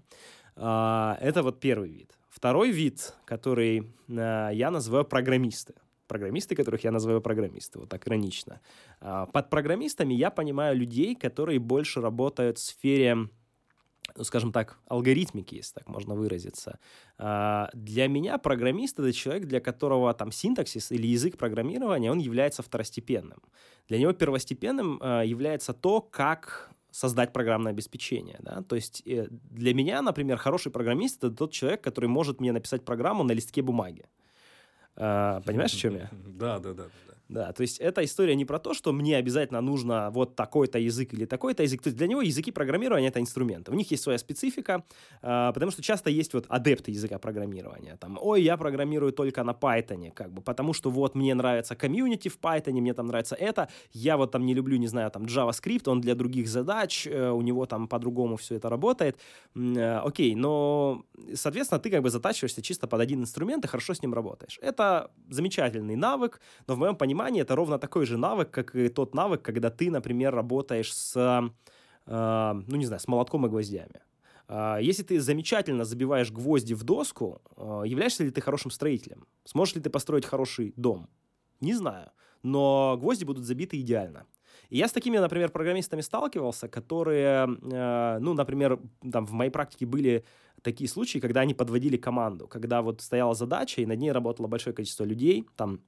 [0.58, 2.18] А, это вот первый вид.
[2.28, 5.74] Второй вид, который а, я называю программисты.
[6.06, 8.60] Программисты, которых я называю программисты, вот так иронично.
[9.00, 13.28] А, под программистами я понимаю людей, которые больше работают в сфере
[14.16, 16.80] ну, скажем так, алгоритмики, если так можно выразиться.
[17.18, 23.40] Для меня программист— это человек, для которого там синтаксис или язык программирования, он является второстепенным.
[23.86, 28.38] Для него первостепенным является то, как создать программное обеспечение.
[28.40, 28.62] Да?
[28.62, 32.84] То есть э, для меня, например, хороший программист— это тот человек, который может мне написать
[32.84, 34.04] программу на листке бумаги.
[34.96, 36.10] А, понимаешь, о чем я?
[36.26, 36.74] Да, да.
[36.74, 36.84] Да,
[37.28, 41.26] то есть эта история не про то, что мне обязательно нужно вот такой-то язык или
[41.26, 41.82] такой-то язык.
[41.82, 43.70] То есть для него языки программирования— это инструменты.
[43.70, 44.84] У них есть своя специфика,
[45.22, 47.96] э, потому что часто есть вот адепты языка программирования.
[47.96, 52.28] Там, ой, я программирую только на Python, как бы, потому что вот мне нравится комьюнити
[52.28, 55.88] в Python, мне там нравится это, я вот там не люблю, не знаю, там JavaScript,
[55.90, 59.18] он для других задач, э, у него там по-другому все это работает.
[59.54, 64.02] Э, окей, но, соответственно, ты как бы затачиваешься чисто под один инструмент и хорошо с
[64.02, 64.58] ним работаешь.
[64.62, 68.88] Это замечательный навык, но в моем понимании понимании это ровно такой же навык, как и
[68.88, 71.50] тот навык, когда ты, например, работаешь с,
[72.06, 74.00] э, ну не знаю, с молотком и гвоздями.
[74.48, 79.26] Э, если ты замечательно забиваешь гвозди в доску, э, являешься ли ты хорошим строителем?
[79.44, 81.08] Сможешь ли ты построить хороший дом?
[81.60, 82.10] Не знаю.
[82.42, 84.24] Но гвозди будут забиты идеально.
[84.70, 88.78] И я с такими, например, программистами сталкивался, которые, ну, например,
[89.12, 90.24] там в моей практике были
[90.62, 94.74] такие случаи, когда они подводили команду, когда вот стояла задача, и над ней работало большое
[94.74, 95.80] количество людей, там а,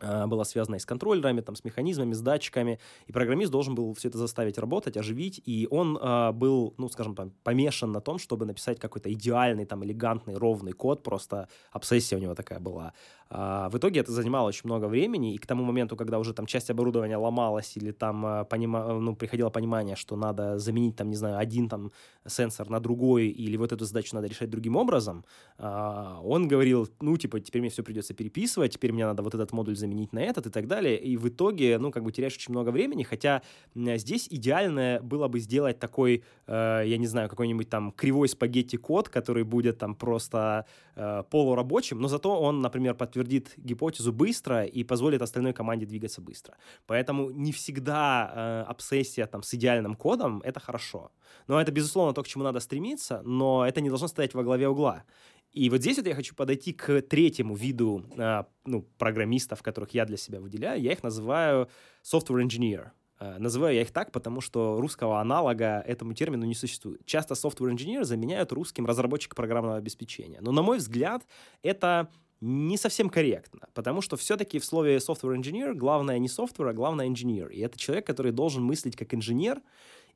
[0.00, 4.08] была связана и с контроллерами, там, с механизмами, с датчиками, и программист должен был все
[4.08, 8.46] это заставить работать, оживить, и он э, был, ну, скажем, там, помешан на том, чтобы
[8.46, 12.92] написать какой-то идеальный, там, элегантный, ровный код, просто обсессия у него такая была.
[13.30, 16.46] А, в итоге это занимало очень много времени, и к тому моменту, когда уже там
[16.46, 21.16] часть оборудования ломалась или там а, понима, ну, приходило понимание, что надо заменить там, не
[21.16, 21.92] знаю, один там
[22.26, 25.24] сенсор на другой, или вот эту задачу надо решать другим образом,
[25.58, 29.52] а, он говорил, ну, типа, теперь мне все придется переписывать, теперь мне надо вот этот
[29.52, 32.52] модуль заменить на этот и так далее, и в итоге, ну, как бы теряешь очень
[32.52, 33.42] много времени, хотя
[33.74, 39.44] здесь идеальное было бы сделать такой, э, я не знаю, какой-нибудь там кривой спагетти-код, который
[39.44, 45.52] будет там просто э, полурабочим, но зато он, например, подтвердит гипотезу быстро и позволит остальной
[45.52, 46.56] команде двигаться быстро.
[46.86, 51.10] Поэтому не всегда э, обсессия там, с идеальным кодом— это хорошо.
[51.46, 54.68] Но это, безусловно, то, к чему надо стремиться, но это не должно стоять во главе
[54.68, 55.04] угла.
[55.52, 60.04] И вот здесь вот я хочу подойти к третьему виду э, ну, программистов, которых я
[60.04, 60.80] для себя выделяю.
[60.80, 61.68] Я их называю
[62.04, 62.90] software engineer.
[63.18, 67.04] Э, называю я их так, потому что русского аналога этому термину не существует.
[67.06, 70.38] Часто software engineer заменяют русским разработчик программного обеспечения.
[70.40, 71.26] Но, на мой взгляд,
[71.62, 72.08] это
[72.40, 77.08] не совсем корректно, потому что все-таки в слове software engineer главное не software, а главное
[77.08, 77.50] engineer.
[77.50, 79.60] И это человек, который должен мыслить как инженер.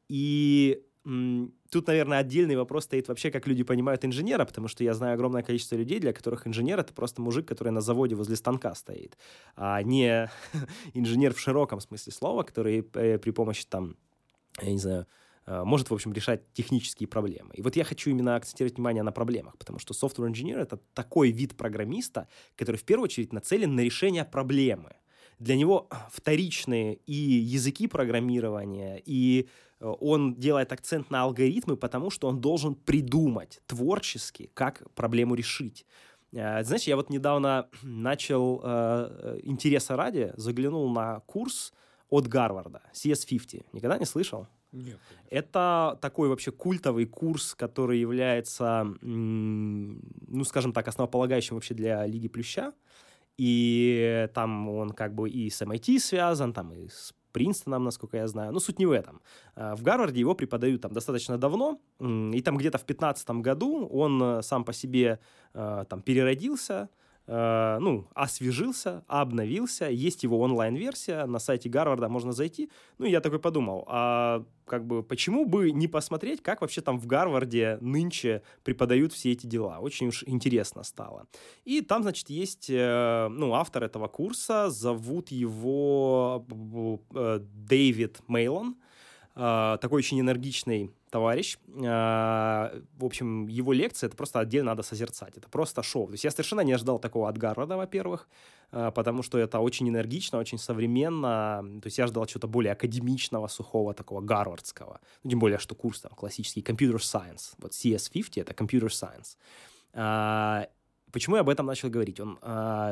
[0.08, 5.14] И тут, наверное, отдельный вопрос стоит вообще, как люди понимают инженера, потому что я знаю
[5.14, 9.18] огромное количество людей, для которых инженер это просто мужик, который на заводе возле станка стоит,
[9.56, 10.30] а не
[10.94, 13.96] инженер в широком смысле слова, который э, при помощи там,
[14.60, 15.06] я не знаю,
[15.46, 17.50] Э, может, в общем, решать технические проблемы.
[17.54, 21.30] И вот я хочу именно акцентировать внимание на проблемах, потому что software engineer— это такой
[21.30, 24.94] вид программиста, который в первую очередь нацелен на решение проблемы.
[25.38, 29.48] Для него вторичные и языки программирования, и
[29.82, 35.84] он делает акцент на алгоритмы, потому что он должен придумать творчески, как проблему решить.
[36.32, 41.72] Э, знаешь, я вот недавно начал э, интереса ради, заглянул на курс
[42.08, 43.66] от Гарварда, CS50.
[43.72, 44.46] Никогда не слышал?
[44.72, 44.98] Нет.
[45.28, 52.72] Это такой вообще культовый курс, который является, ну, скажем так, основополагающим вообще для Лиги Плюща.
[53.36, 58.28] И там он как бы и с MIT связан, там и с Принстоном, насколько я
[58.28, 58.52] знаю.
[58.52, 59.20] Но суть не в этом.
[59.54, 64.22] А, в Гарварде его преподают там достаточно давно, и там где-то в 15 году он
[64.22, 65.18] э, сам по себе
[65.54, 66.88] э, там переродился,
[67.28, 72.68] Э, ну, освежился, обновился, есть его онлайн-версия, на сайте Гарварда можно зайти.
[72.98, 77.06] Ну, я такой подумал, а как бы почему бы не посмотреть, как вообще там в
[77.06, 79.78] Гарварде нынче преподают все эти дела.
[79.78, 81.26] Очень уж интересно стало.
[81.64, 86.44] И там, значит, есть, э, ну, автор этого курса, зовут его
[87.14, 88.76] э, Дэвид Мейлон,
[89.35, 91.59] такой очень энергичный товарищ.
[91.85, 95.37] А, в общем, его лекция это просто отдельно надо созерцать.
[95.37, 96.07] Это просто шоу.
[96.07, 98.29] То есть я совершенно не ожидал такого от Гарварда, во-первых,
[98.70, 101.62] а, потому что это очень энергично, очень современно.
[101.83, 105.01] То есть я ждал чего-то более академичного, сухого, такого гарвардского.
[105.22, 107.55] Ну, тем более, что курс там классический computer science.
[107.59, 109.37] Вот CS50 это computer science.
[109.92, 110.66] А,
[111.12, 112.20] почему я об этом начал говорить?
[112.20, 112.38] Он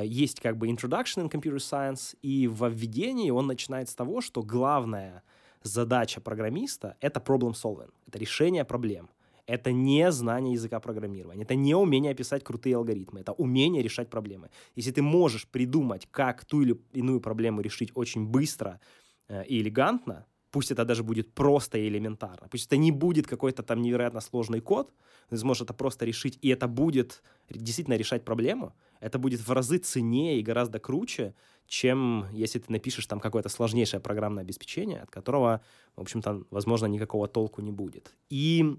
[0.05, 4.43] есть как бы introduction in computer science, и во введении он начинает с того, что
[4.43, 5.23] главное—
[5.63, 9.09] задача программиста— это problem solving, это решение проблем.
[9.47, 14.49] Это не знание языка программирования, это не умение писать крутые алгоритмы, это умение решать проблемы.
[14.77, 18.81] Если ты можешь придумать, как ту или иную проблему решить очень быстро
[19.29, 23.63] э, и элегантно, пусть это даже будет просто и элементарно, пусть это не будет какой-то
[23.63, 24.93] там невероятно сложный код,
[25.31, 29.79] ты сможешь это просто решить, и это будет действительно решать проблему, это будет в разы
[29.79, 31.35] ценнее и гораздо круче,
[31.71, 35.61] чем если ты напишешь там какое-то сложнейшее программное обеспечение, от которого,
[35.95, 38.13] в общем-то, возможно, никакого толку не будет.
[38.29, 38.77] И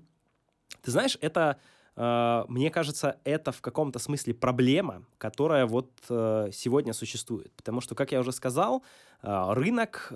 [0.82, 1.58] ты знаешь, это,
[1.96, 7.54] э, мне кажется, это в каком-то смысле проблема, которая вот э, сегодня существует.
[7.56, 8.84] Потому что, как я уже сказал,
[9.24, 10.12] э, рынок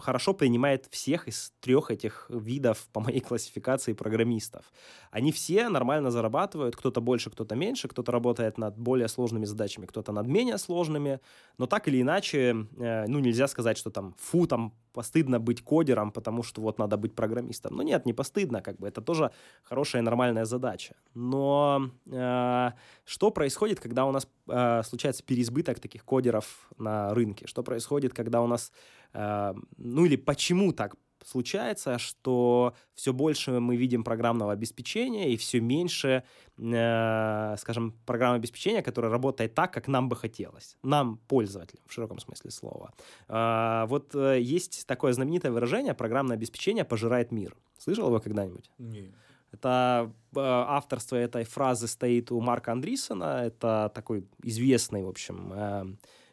[0.00, 4.64] хорошо принимает всех из трех этих видов по моей классификации программистов.
[5.10, 10.12] Они все нормально зарабатывают, кто-то больше, кто-то меньше, кто-то работает над более сложными задачами, кто-то
[10.12, 11.20] над менее сложными,
[11.58, 16.10] но так или иначе, э, ну, нельзя сказать, что там, фу, там, постыдно быть кодером,
[16.10, 17.76] потому что вот надо быть программистом.
[17.76, 19.30] Ну нет, не постыдно, как бы, это тоже
[19.62, 20.94] хорошая нормальная задача.
[21.14, 22.70] Но э,
[23.04, 27.46] что происходит, когда у нас э, случается переизбыток таких кодеров на рынке?
[27.46, 28.72] Что происходит, когда у нас
[29.12, 36.22] ну или почему так случается, что все больше мы видим программного обеспечения и все меньше,
[36.58, 40.76] э, скажем, программного обеспечения, которое работает так, как нам бы хотелось.
[40.82, 42.92] Нам, пользователям, в широком смысле слова.
[43.28, 47.56] Э, вот э, есть такое знаменитое выражение «программное обеспечение пожирает мир».
[47.78, 48.70] Слышал его когда-нибудь?
[48.78, 49.14] Нет.
[49.52, 53.42] Это э, авторство этой фразы стоит у Марка Андрисона.
[53.46, 55.84] Это такой известный, в общем, э,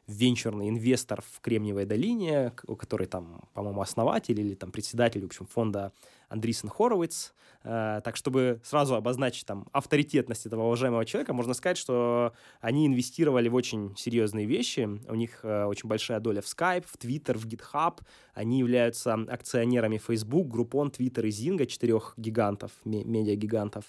[0.08, 5.92] венчурный инвестор в Кремниевой долине, который там, по-моему, основатель или там председатель, в общем, фонда
[6.30, 7.34] Андрисен Хоровиц.
[7.64, 13.50] Э, так, чтобы сразу обозначить там авторитетность этого уважаемого человека, можно сказать, что они инвестировали
[13.50, 14.88] в очень серьезные вещи.
[15.10, 18.00] У них э, очень большая доля в Skype, в Twitter, в GitHub.
[18.34, 23.38] Они являются акционерами Facebook, Groupon, Twitter и Zynga, четырех гигантов, медиагигантов.
[23.38, 23.86] гигантов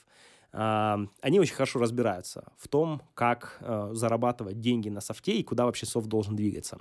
[0.52, 5.86] они очень хорошо разбираются в том, как э, зарабатывать деньги на софте и куда вообще
[5.86, 6.78] софт должен двигаться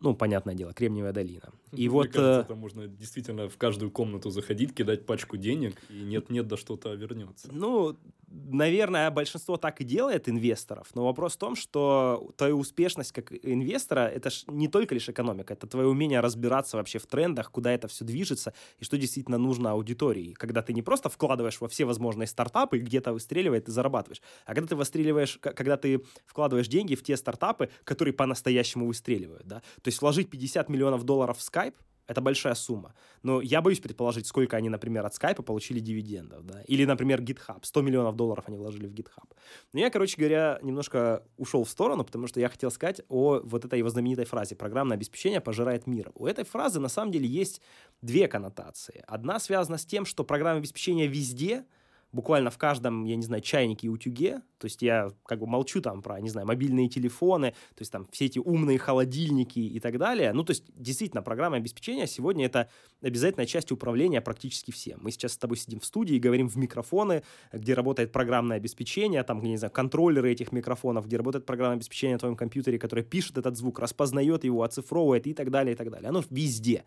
[0.00, 1.50] ну, понятное дело, Кремниевая долина.
[1.72, 2.06] И Мне вот...
[2.08, 6.56] кажется, э, там можно действительно в каждую комнату заходить, кидать пачку денег, и нет-нет, да
[6.56, 7.48] что-то вернется.
[7.52, 7.96] Ну,
[8.28, 14.00] наверное, большинство так и делает инвесторов, но вопрос в том, что твоя успешность как инвестора—
[14.14, 17.86] это ж не только лишь экономика, это твое умение разбираться вообще в трендах, куда это
[17.88, 20.32] все движется, и что действительно нужно аудитории.
[20.32, 24.68] Когда ты не просто вкладываешь во все возможные стартапы, где-то выстреливает и зарабатываешь, а когда
[24.68, 30.00] ты выстреливаешь, когда ты вкладываешь деньги в те стартапы, которые по-настоящему выстреливают, да, то есть
[30.02, 31.74] вложить 50 миллионов долларов в Skype,
[32.10, 32.92] это большая сумма.
[33.22, 36.44] Но я боюсь предположить, сколько они, например, от Skype получили дивидендов.
[36.44, 36.62] Да?
[36.62, 37.60] Или, например, GitHub.
[37.62, 39.30] 100 миллионов долларов они вложили в GitHub.
[39.72, 43.64] Но я, короче говоря, немножко ушел в сторону, потому что я хотел сказать о вот
[43.64, 46.10] этой его знаменитой фразе «программное обеспечение пожирает мир».
[46.16, 47.60] У этой фразы на самом деле есть
[48.02, 49.04] две коннотации.
[49.06, 51.64] Одна связана с тем, что программное обеспечение везде—
[52.12, 54.42] буквально в каждом, я не знаю, чайнике и утюге.
[54.58, 58.06] То есть я как бы молчу там про, не знаю, мобильные телефоны, то есть там
[58.10, 60.32] все эти умные холодильники и так далее.
[60.32, 62.68] Ну, то есть действительно программа обеспечения сегодня это
[63.00, 64.98] обязательная часть управления практически всем.
[65.02, 69.22] Мы сейчас с тобой сидим в студии и говорим в микрофоны, где работает программное обеспечение,
[69.22, 73.38] там, не знаю, контроллеры этих микрофонов, где работает программное обеспечение на твоем компьютере, которое пишет
[73.38, 76.08] этот звук, распознает его, оцифровывает и так далее, и так далее.
[76.10, 76.84] Оно везде.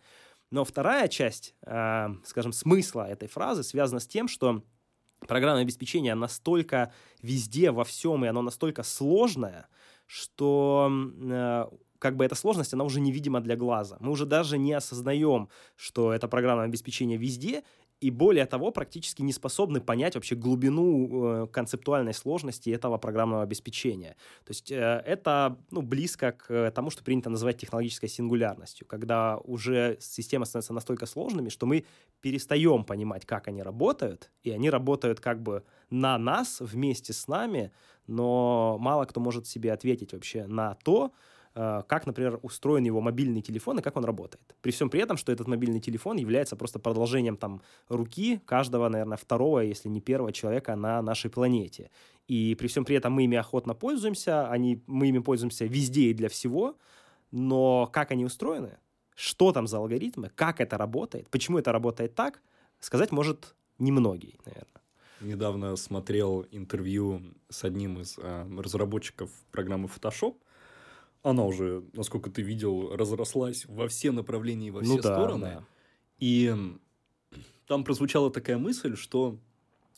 [0.51, 4.61] Но вторая часть, э, скажем, смысла этой фразы связана с тем, что
[5.27, 9.67] программное обеспечение настолько везде, во всем, и оно настолько сложное,
[10.07, 11.65] что э,
[11.99, 13.97] как бы эта сложность, она уже невидима для глаза.
[14.01, 17.63] Мы уже даже не осознаем, что это программное обеспечение везде,
[18.03, 24.17] и более того, практически не способны понять вообще глубину э, концептуальной сложности этого программного обеспечения.
[24.43, 29.97] То есть э, это ну, близко к тому, что принято называть технологической сингулярностью, когда уже
[30.01, 31.85] системы становятся настолько сложными, что мы
[32.19, 37.71] перестаем понимать, как они работают, и они работают как бы на нас, вместе с нами,
[38.05, 41.13] но мало кто может себе ответить вообще на то, Э,
[41.53, 44.55] как, например, устроен его мобильный телефон и как он работает.
[44.61, 49.17] При всем при этом, что этот мобильный телефон является просто продолжением там руки каждого, наверное,
[49.17, 51.91] второго, если не первого человека на нашей планете.
[52.27, 56.13] И при всем при этом мы ими охотно пользуемся, они, мы ими пользуемся везде и
[56.13, 56.75] для всего,
[57.31, 58.77] но как они устроены,
[59.15, 62.41] что там за алгоритмы, как это работает, почему это работает так,
[62.79, 64.81] сказать может немногие, наверное.
[65.21, 70.35] Недавно смотрел интервью с одним из э, разработчиков программы Photoshop,
[71.23, 75.45] она уже, насколько ты видел, разрослась во все направления и во все ну, да, стороны.
[75.45, 75.63] Да.
[76.19, 76.53] И
[77.65, 79.39] там прозвучала такая мысль, что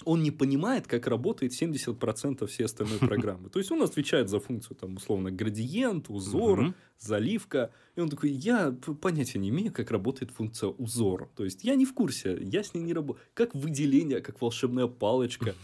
[0.03, 3.49] он не понимает, как работает 70% всей остальной программы.
[3.49, 6.73] То есть он отвечает за функцию, там, условно, градиент, узор, угу.
[6.99, 7.71] заливка.
[7.95, 11.29] И он такой, я понятия не имею, как работает функция узор.
[11.36, 13.23] То есть я не в курсе, я с ней не работаю.
[13.34, 15.55] Как выделение, как волшебная палочка.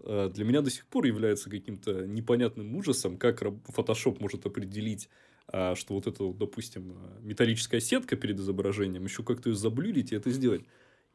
[0.00, 5.08] Э, для меня до сих пор является каким-то непонятным ужасом, как Photoshop может определить
[5.46, 10.30] а что вот эта, допустим, металлическая сетка перед изображением, еще как-то ее заблюрить и это
[10.30, 10.64] сделать.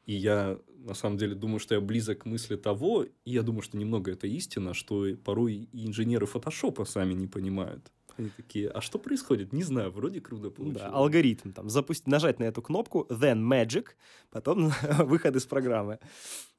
[0.09, 3.61] И я, на самом деле, думаю, что я близок к мысли того, и я думаю,
[3.61, 7.91] что немного это истина, что порой и инженеры фотошопа сами не понимают.
[8.17, 9.53] Они такие, а что происходит?
[9.53, 10.81] Не знаю, вроде круто получилось.
[10.81, 13.89] Да, алгоритм там, запустить, нажать на эту кнопку, then magic,
[14.31, 15.99] потом выход из программы.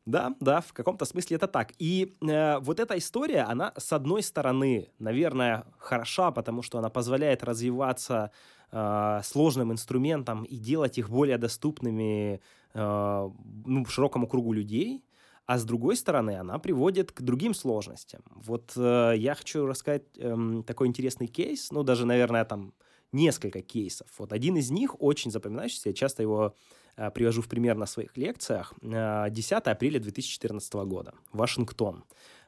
[0.06, 1.72] Да, да, в каком-то смысле это так.
[1.80, 7.42] И э, вот эта история, она, с одной стороны, наверное, хороша, потому что она позволяет
[7.42, 8.30] развиваться
[8.70, 12.40] э, сложным инструментам и делать их более доступными
[12.74, 15.04] ну, широкому кругу людей.
[15.50, 18.22] А с другой стороны, она приводит к другим сложностям.
[18.37, 22.72] Вот э, я хочу рассказать э, такой интересный кейс, ну, даже, наверное, там
[23.11, 24.06] несколько кейсов.
[24.18, 26.54] Вот один из них очень запоминающийся, я часто его
[26.96, 28.74] э, привожу в пример на своих лекциях.
[28.80, 32.04] Э, 10 апреля 2014 года, Вашингтон.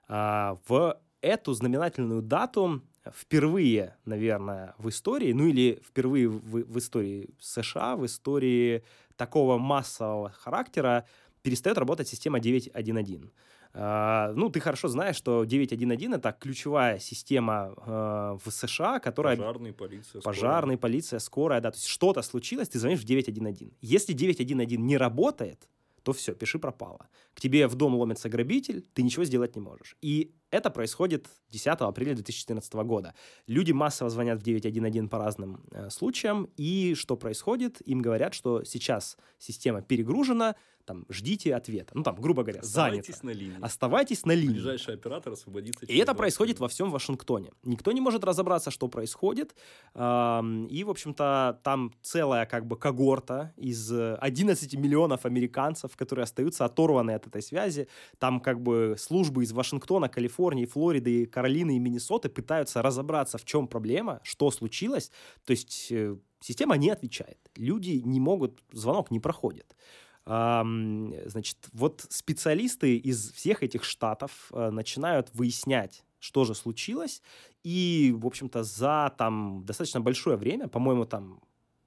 [0.08, 2.82] Э, в эту знаменательную дату
[3.12, 8.84] впервые, наверное, в истории, ну или впервые в, в истории США, в истории
[9.22, 11.04] такого массового характера
[11.42, 13.30] перестает работать система 9.1.1.
[13.74, 19.36] Uh, ну, ты хорошо знаешь, что 9.1.1 это ключевая система uh, в США, которая...
[19.36, 20.76] Пожарный, полиция, Пожарный, скорая.
[20.76, 21.70] полиция, скорая, да.
[21.70, 23.72] То есть что-то случилось, ты звонишь в 9.1.1.
[23.80, 25.68] Если 9.1.1 не работает,
[26.02, 27.08] то все, пиши пропало.
[27.34, 29.96] К тебе в дом ломится грабитель, ты ничего сделать не можешь.
[30.02, 33.14] И это происходит 10 апреля 2014 года.
[33.46, 37.80] Люди массово звонят в 911 по разным э, случаям, и что происходит?
[37.88, 41.92] Им говорят, что сейчас система перегружена, там, ждите ответа.
[41.94, 43.26] Ну, там, грубо говоря, Оставайтесь занято.
[43.26, 43.58] на линии.
[43.60, 44.54] Оставайтесь на линии.
[44.54, 45.86] Ближайший оператор освободится.
[45.86, 47.50] И это происходит во всем Вашингтоне.
[47.62, 49.54] Никто не может разобраться, что происходит.
[49.94, 57.12] И, в общем-то, там целая как бы когорта из 11 миллионов американцев, которые остаются оторваны
[57.12, 57.88] от этой связи.
[58.18, 63.66] Там как бы службы из Вашингтона, Калифорнии, Флориды, Каролины и Миннесоты пытаются разобраться, в чем
[63.66, 65.10] проблема, что случилось.
[65.44, 67.38] То есть э, система не отвечает.
[67.56, 69.76] Люди не могут, звонок не проходит.
[70.24, 77.22] Значит, вот специалисты из всех этих штатов э, начинают выяснять, что же случилось,
[77.64, 81.40] и, в общем-то, за там достаточно большое время, по-моему, там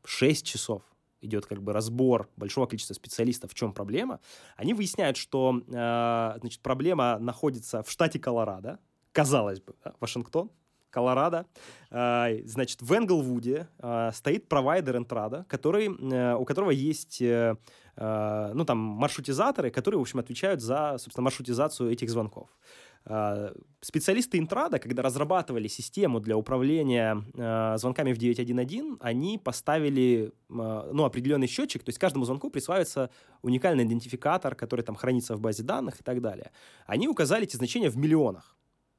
[0.04, 0.82] 6 часов
[1.22, 4.20] идет как бы разбор большого количества специалистов, в чем проблема,
[4.58, 8.80] они выясняют, что э, значит, проблема находится в штате Колорадо,
[9.14, 10.52] казалось бы, да, Вашингтон,
[10.96, 11.46] Колорадо.
[11.92, 17.22] Э, значит, в Энглвуде э, стоит провайдер Entrada, который, э, у которого есть
[17.98, 22.50] Э, ну, там, маршрутизаторы, которые, в общем, отвечают за, собственно, маршрутизацию этих звонков.
[23.82, 27.24] Специалисты Интрада, когда разрабатывали систему для управления
[27.78, 33.12] звонками в 911, они поставили ну, определенный счетчик, то есть каждому звонку присваивается
[33.44, 36.50] уникальный идентификатор, который там хранится в базе данных и так далее.
[36.88, 38.55] Они указали эти значения в миллионах.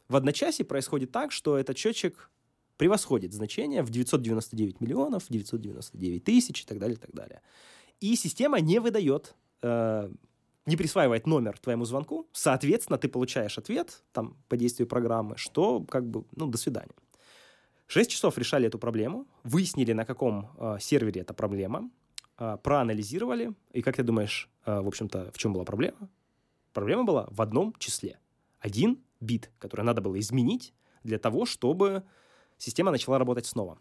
[0.08, 2.30] В одночасье происходит так, что этот счетчик
[2.76, 7.42] превосходит значения в 999 миллионов, 999 тысяч и так далее, и так далее
[8.00, 10.10] и система не выдает, э,
[10.66, 16.08] не присваивает номер твоему звонку, соответственно, ты получаешь ответ там, по действию программы, что как
[16.08, 16.94] бы, ну, до свидания.
[17.86, 21.88] Шесть часов решали эту проблему, выяснили, на каком э, сервере эта проблема,
[22.38, 26.08] э, проанализировали, и как ты думаешь, э, в общем-то, в чем была проблема?
[26.72, 28.18] Проблема была в одном числе.
[28.58, 30.72] Один бит, который надо было изменить
[31.04, 32.04] для того, чтобы
[32.58, 33.78] система начала работать снова.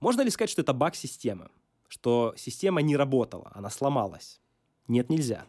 [0.00, 1.50] Можно ли сказать, что это баг системы?
[1.88, 4.40] что система не работала, она сломалась.
[4.86, 5.46] Нет, нельзя.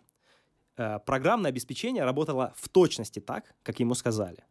[0.77, 4.43] Э, программное обеспечение работало в точности так, как ему сказали.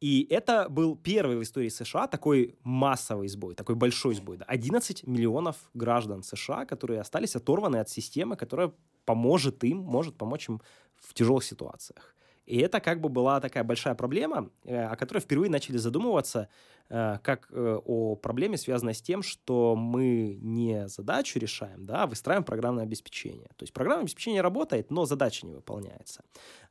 [0.00, 4.36] И это был первый в истории США такой массовый сбой, такой большой сбой.
[4.36, 4.44] Да.
[4.44, 8.72] 11 миллионов граждан США, которые остались оторваны от системы, которая
[9.06, 10.60] поможет им, может помочь им
[10.96, 12.14] в тяжелых ситуациях.
[12.46, 16.48] И это как бы была такая большая проблема, э, о которой впервые начали задумываться
[16.88, 22.06] Э, как э, о проблеме, связанной с тем, что мы не задачу решаем, да, а
[22.06, 23.48] выстраиваем программное обеспечение.
[23.56, 26.22] То есть программное обеспечение работает, но задача не выполняется.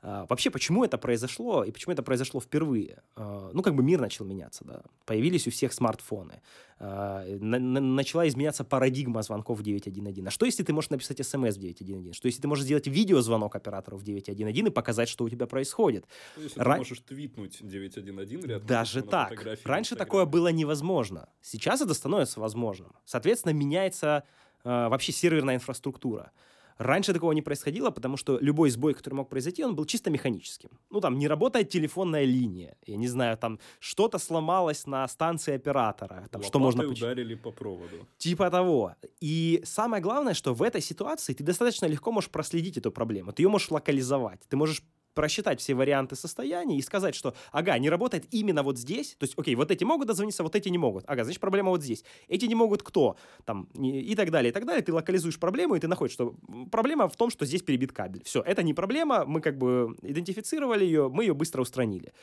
[0.08, 3.02] А, вообще, почему это произошло и почему это произошло впервые?
[3.16, 4.84] А, ну, как бы мир начал меняться, да.
[5.06, 6.44] Появились у всех смартфоны.
[6.78, 10.28] А, начала изменяться парадигма звонков в 911.
[10.28, 12.14] А что, если ты можешь написать смс в 911?
[12.14, 16.06] Что, если ты можешь сделать видеозвонок оператору в 911 и показать, что у тебя происходит?
[16.38, 16.74] Ну, если Ра...
[16.74, 19.44] ты можешь твитнуть 911 рядом Даже так.
[19.64, 21.30] Раньше такое было невозможно.
[21.42, 22.94] Сейчас это становится возможным.
[23.06, 24.24] Соответственно, меняется
[24.64, 26.32] вообще серверная инфраструктура.
[26.78, 30.70] Раньше такого не происходило, потому что любой сбой, который мог произойти, он был чисто механическим.
[30.90, 36.28] Ну, там, не работает телефонная линия, я не знаю, там, что-то сломалось на станции оператора,
[36.32, 36.84] там, что можно...
[36.86, 38.08] ударили по проводу.
[38.18, 38.96] Типа того.
[39.22, 43.44] И самое главное, что в этой ситуации ты достаточно легко можешь проследить эту проблему, ты
[43.44, 44.84] ее можешь локализовать, ты можешь
[45.16, 49.34] просчитать все варианты состояний и сказать, что, ага, не работает именно вот здесь, то есть,
[49.38, 51.04] окей, вот эти могут дозвониться, вот эти не могут.
[51.08, 52.04] Ага, значит, проблема вот здесь.
[52.28, 53.16] Эти не могут кто?
[53.46, 54.84] Там, и так далее, и так далее.
[54.84, 56.36] Ты локализуешь проблему, и ты находишь, что
[56.72, 58.24] проблема в том, что здесь перебит кабель.
[58.24, 62.14] Все, это не проблема, мы как бы идентифицировали ее, мы ее быстро устранили.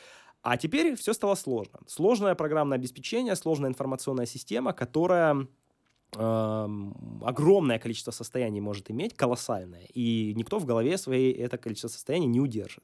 [0.43, 1.79] А теперь все стало сложно.
[1.87, 5.47] Сложное программное обеспечение, сложная информационная система, которая
[6.15, 12.39] огромное количество состояний может иметь, колоссальное, и никто в голове своей это количество состояний не
[12.39, 12.83] удержит.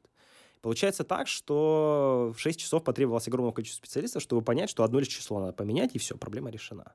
[0.61, 5.07] Получается так, что в 6 часов потребовалось огромное количество специалистов, чтобы понять, что одно лишь
[5.07, 6.93] число надо поменять, и все, проблема решена.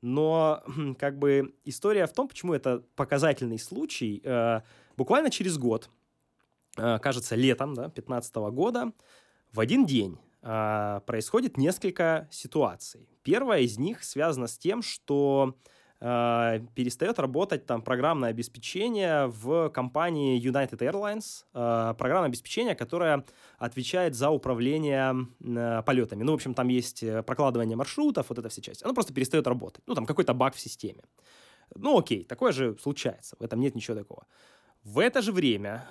[0.00, 0.62] Но
[0.98, 4.22] как бы история в том, почему это показательный случай.
[4.24, 4.62] Э,
[4.96, 5.90] буквально через год,
[6.78, 8.92] э, кажется, летом да, 2015 года,
[9.52, 13.08] в один день э, происходит несколько ситуаций.
[13.22, 15.56] Первая из них связана с тем, что
[16.00, 23.24] э, перестает работать там программное обеспечение в компании United Airlines, э, программное обеспечение, которое
[23.58, 26.24] отвечает за управление э, полетами.
[26.24, 28.84] Ну, в общем, там есть э, прокладывание маршрутов, вот эта вся часть.
[28.84, 29.84] Оно просто перестает работать.
[29.86, 31.02] Ну, там какой-то баг в системе.
[31.74, 34.26] Ну, окей, такое же случается, в этом нет ничего такого.
[34.84, 35.86] В это же время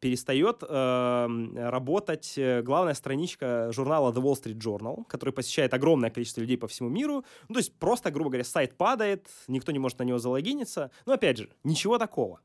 [0.00, 6.58] перестает э, работать главная страничка журнала The Wall Street Journal, который посещает огромное количество людей
[6.58, 7.24] по всему миру.
[7.48, 10.90] Ну, то есть просто, грубо говоря, сайт падает, никто не может на него залогиниться.
[11.06, 12.40] Но опять же, ничего такого.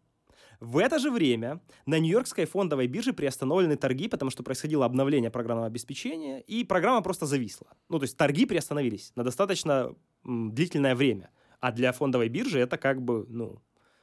[0.61, 5.65] В это же время на Нью-Йоркской фондовой бирже приостановлены торги, потому что происходило обновление программного
[5.65, 7.67] обеспечения, и программа просто зависла.
[7.89, 11.31] Ну, то есть торги приостановились на достаточно м, длительное время.
[11.59, 13.59] А для фондовой биржи это как бы, ну,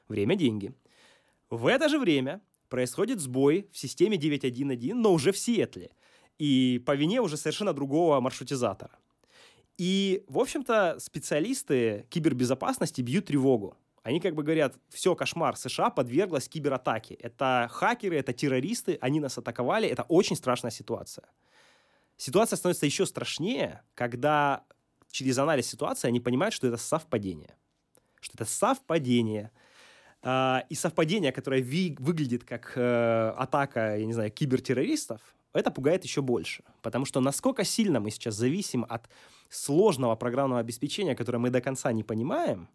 [0.08, 0.74] время– деньги.
[1.48, 5.90] В это же время происходит сбой в системе 9.1.1, но уже в Сиэтле.
[6.38, 8.98] И по вине уже совершенно другого маршрутизатора.
[9.76, 13.76] И, в общем-то, специалисты кибербезопасности бьют тревогу.
[14.02, 17.14] Они как бы говорят, все, кошмар, США подверглась кибератаке.
[17.14, 21.28] Это хакеры, это террористы, они нас атаковали, это очень страшная ситуация.
[22.16, 24.64] Ситуация становится еще страшнее, когда
[25.10, 27.56] через анализ ситуации они понимают, что это совпадение.
[28.20, 29.50] Что это совпадение–
[30.22, 35.20] а, и совпадение, которое ви- выглядит как э, атака, я не знаю, кибертеррористов,
[35.52, 36.64] это пугает еще больше.
[36.82, 39.08] Потому что насколько сильно мы сейчас зависим от
[39.48, 42.68] сложного программного обеспечения, которое мы до конца не понимаем,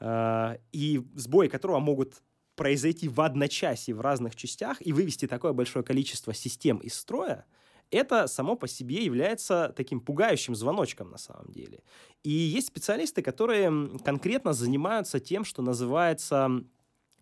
[0.00, 2.22] э, и сбои которого могут
[2.54, 7.44] произойти в одночасье в разных частях и вывести такое большое количество систем из строя,
[7.90, 11.80] это само по себе является таким пугающим звоночком на самом деле.
[12.22, 16.62] И есть специалисты, которые конкретно занимаются тем, что называется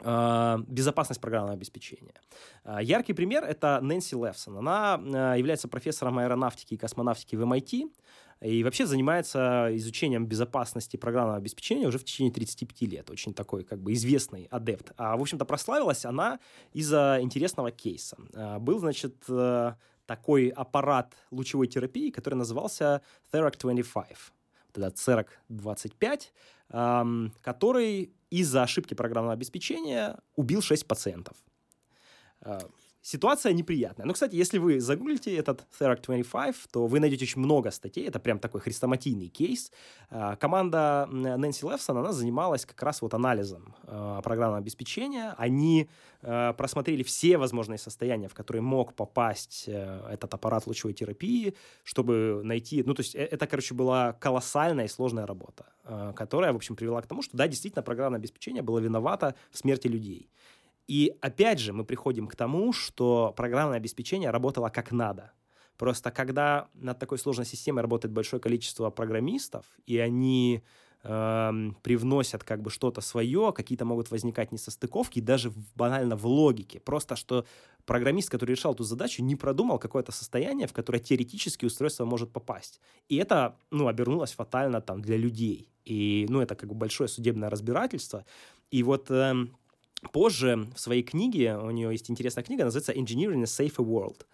[0.02, 2.14] а, безопасность программного обеспечения.
[2.64, 4.58] А, яркий пример— это Нэнси Левсон.
[4.58, 7.90] Она а, является профессором аэронавтики и космонавтики в MIT
[8.42, 13.10] и вообще занимается изучением безопасности программного обеспечения уже в течение 35 лет.
[13.10, 14.92] Очень такой как бы известный адепт.
[14.98, 16.40] А, в общем-то, прославилась она
[16.74, 18.18] из-за интересного кейса.
[18.60, 19.72] Был, значит, э,
[20.06, 23.02] такой аппарат лучевой терапии, который назывался
[23.32, 24.16] Therac-25.
[24.74, 31.36] Вот этот Therac-25, который из-за ошибки программного обеспечения убил 6 пациентов.
[33.06, 34.06] А, ситуация неприятная.
[34.06, 38.08] Но, кстати, если вы загуглите этот Therac 25, то вы найдете очень много статей.
[38.08, 39.72] Это прям такой хрестоматийный кейс.
[40.10, 45.34] А, команда Нэнси Левсон, она занималась как раз вот анализом а, программного обеспечения.
[45.38, 45.88] Они
[46.22, 51.54] просмотрели все возможные состояния, в которые мог попасть э, этот аппарат лучевой терапии,
[51.84, 52.82] чтобы найти...
[52.82, 55.66] Ну, то есть э, это, короче, была колоссальная и сложная работа,
[56.16, 59.88] которая, в общем, привела к тому, что, да, действительно, программное обеспечение было виновато в смерти
[59.88, 60.28] людей.
[60.86, 65.32] И опять же мы приходим к тому, что программное обеспечение работало как надо.
[65.76, 70.62] Просто когда над такой сложной системой работает большое количество программистов, и они
[71.02, 76.80] э, привносят как бы что-то свое, какие-то могут возникать несостыковки, даже в, банально в логике.
[76.80, 77.44] Просто что
[77.84, 82.80] программист, который решал эту задачу, не продумал какое-то состояние, в которое теоретически устройство может попасть.
[83.08, 85.68] И это, ну, обернулось фатально там для людей.
[85.84, 88.24] И, ну, это как бы большое судебное разбирательство.
[88.70, 89.10] И вот...
[89.10, 89.46] Э,
[90.12, 94.26] Позже в своей книге, у нее есть интересная книга, называется «Engineering a Safer World»,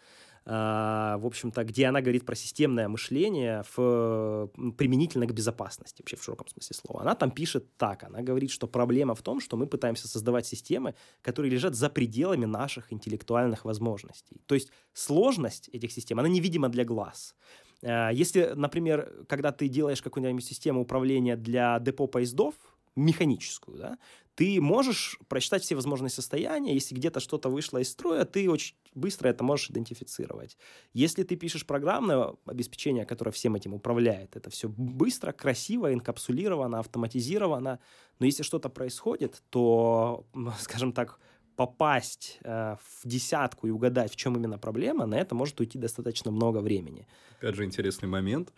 [0.44, 6.24] Uh, в общем-то, где она говорит про системное мышление в, применительно к безопасности, вообще в
[6.24, 7.02] широком смысле слова.
[7.02, 10.96] Она там пишет так, она говорит, что проблема в том, что мы пытаемся создавать системы,
[11.20, 14.40] которые лежат за пределами наших интеллектуальных возможностей.
[14.46, 17.36] То есть сложность этих систем, она невидима для глаз.
[17.82, 22.56] Uh, если, например, когда ты делаешь какую-нибудь систему управления для депо поездов,
[22.96, 23.98] механическую, да,
[24.34, 29.28] ты можешь прочитать все возможные состояния, если где-то что-то вышло из строя, ты очень быстро
[29.28, 30.56] это можешь идентифицировать.
[30.94, 37.78] Если ты пишешь программное обеспечение, которое всем этим управляет, это все быстро, красиво, инкапсулировано, автоматизировано,
[38.18, 40.26] но если что-то происходит, то,
[40.60, 41.18] скажем так,
[41.56, 46.30] попасть э, в десятку и угадать, в чем именно проблема, на это может уйти достаточно
[46.30, 47.06] много времени.
[47.38, 48.52] Опять же, интересный момент.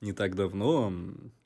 [0.00, 0.92] Не так давно,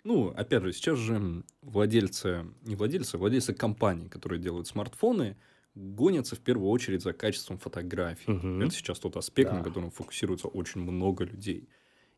[0.04, 5.36] ну, опять же, сейчас же владельцы, не владельцы, а владельцы компаний, которые делают смартфоны,
[5.74, 8.30] гонятся в первую очередь за качеством фотографий.
[8.30, 8.62] Угу.
[8.62, 9.58] Это сейчас тот аспект, да.
[9.58, 11.68] на котором фокусируется очень много людей.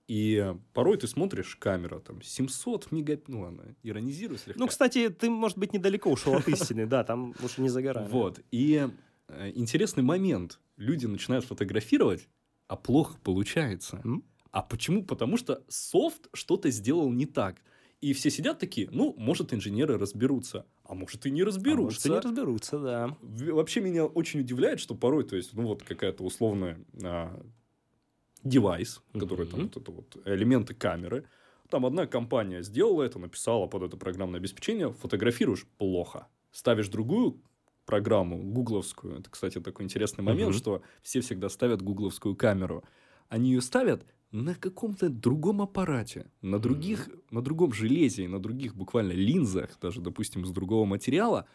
[0.08, 4.60] И порой ты смотришь, камера там 700 мегапикселей, ну ладно, иронизирую слегка.
[4.60, 8.08] Ну, кстати, ты, может быть, недалеко ушел от истины, да, там уж не загораем.
[8.08, 8.88] Вот, и
[9.28, 10.60] э, интересный момент.
[10.76, 12.28] Люди начинают фотографировать,
[12.68, 14.00] а плохо получается.
[14.56, 15.04] А почему?
[15.04, 17.60] Потому что софт что-то сделал не так.
[18.00, 22.08] И все сидят такие, ну, может, инженеры разберутся, а может, и не разберутся.
[22.08, 23.16] А может, и не разберутся, да.
[23.20, 27.38] Вообще меня очень удивляет, что порой, то есть, ну, вот какая-то условная а,
[28.44, 31.26] девайс, который там вот это вот элементы камеры.
[31.68, 36.28] Там одна компания сделала это, написала под это программное обеспечение, фотографируешь плохо.
[36.50, 37.42] Ставишь другую
[37.84, 39.18] программу, гугловскую.
[39.18, 40.58] Это, кстати, такой интересный момент, uh-huh.
[40.58, 42.84] что все всегда ставят гугловскую камеру.
[43.28, 47.22] Они ее ставят на каком-то другом аппарате, на других, mm-hmm.
[47.30, 51.46] на другом железе и на других буквально линзах, даже, допустим, из другого материала,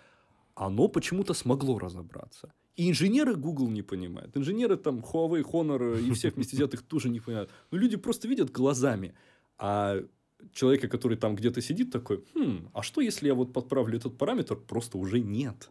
[0.55, 2.53] оно почему-то смогло разобраться.
[2.75, 4.35] И инженеры Google не понимают.
[4.35, 7.51] Инженеры там Huawei, Honor и всех вместе взятых тоже не понимают.
[7.71, 9.13] Но люди просто видят глазами.
[9.57, 10.03] А
[10.53, 14.55] человека, который там где-то сидит, такой, хм, а что, если я вот подправлю этот параметр,
[14.55, 15.69] просто уже нет.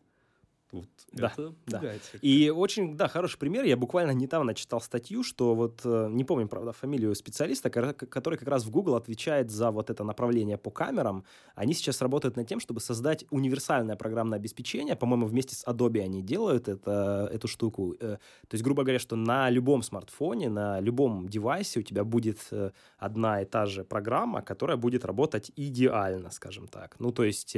[0.73, 1.83] Вот да, это да.
[2.23, 3.65] И очень, да, хороший пример.
[3.65, 8.49] Я буквально недавно читал статью, что вот, э, не помню, правда, фамилию специалиста, который как
[8.49, 11.25] раз в Google отвечает за вот это направление по камерам.
[11.57, 14.95] Они сейчас работают над тем, чтобы создать универсальное программное обеспечение.
[14.95, 17.97] По-моему, вместе с Adobe они делают это, эту штуку.
[17.99, 18.19] Э,
[18.49, 22.71] то есть, грубо говоря, что на любом смартфоне, на любом девайсе у тебя будет э,
[22.99, 26.95] одна и та же программа, которая будет работать идеально, скажем так.
[27.01, 27.57] Ну, то есть,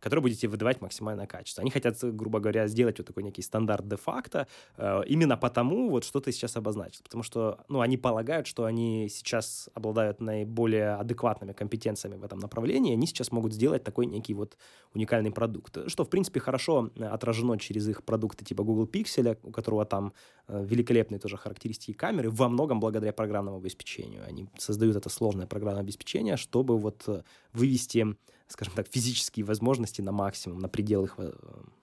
[0.00, 1.60] которая будет тебе выдавать максимальное качество.
[1.60, 4.46] Они хотят, грубо говоря, говоря, сделать вот такой некий стандарт де-факто,
[4.76, 7.02] э, именно потому, вот что ты сейчас обозначил.
[7.02, 12.94] Потому что, ну, они полагают, что они сейчас обладают наиболее адекватными компетенциями в этом направлении,
[12.94, 14.56] они сейчас могут сделать такой некий вот
[14.94, 15.78] уникальный продукт.
[15.86, 20.12] Что, в принципе, хорошо отражено через их продукты типа Google Pixel, у которого там
[20.48, 24.22] э, великолепные тоже характеристики камеры, во многом благодаря программному обеспечению.
[24.28, 28.06] Они создают это сложное программное обеспечение, чтобы вот э, вывести
[28.48, 31.18] скажем так, физические возможности на максимум, на пределах,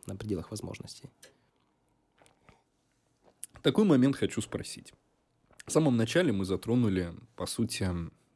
[0.06, 1.10] на пределах возможностей.
[3.62, 4.94] Такой момент хочу спросить.
[5.66, 7.88] В самом начале мы затронули, по сути,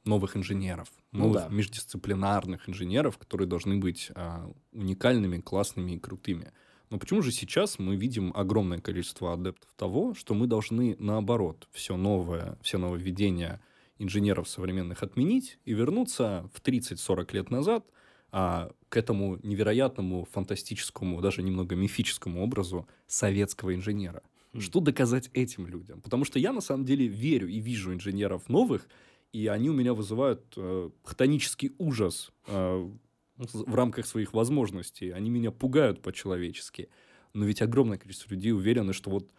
[0.04, 1.56] новых инженеров, ну новых ну, да.
[1.56, 6.52] междисциплинарных инженеров, которые должны быть а, уникальными, классными и крутыми.
[6.92, 11.98] Но почему же сейчас мы видим огромное количество адептов того, что мы должны наоборот все
[11.98, 13.60] новое, все нововведения
[13.98, 17.86] инженеров современных отменить и вернуться в 30-40 лет назад–
[18.38, 24.24] а, к этому невероятному, фантастическому, даже немного мифическому образу советского инженера.
[24.52, 24.60] Mm.
[24.60, 26.02] Что доказать этим людям?
[26.02, 28.90] Потому что я на самом деле верю и вижу инженеров новых,
[29.32, 32.90] и они у меня вызывают э, хтонический ужас э,
[33.38, 35.12] в рамках своих возможностей.
[35.12, 36.90] Они меня пугают по-человечески.
[37.32, 39.32] Но ведь огромное количество людей уверены, что вот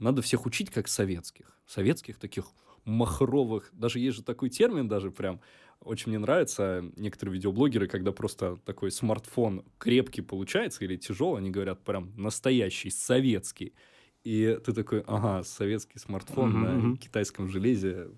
[0.00, 1.60] надо всех учить как советских.
[1.64, 2.46] Советских таких
[2.84, 3.70] махровых.
[3.72, 5.40] Даже есть же такой термин даже прям
[5.84, 11.82] очень мне нравится некоторые видеоблогеры, когда просто такой смартфон крепкий получается или тяжелый, они говорят
[11.82, 13.74] прям настоящий, советский.
[14.22, 16.80] И ты такой, ага, советский смартфон mm-hmm.
[16.82, 18.10] на китайском железе,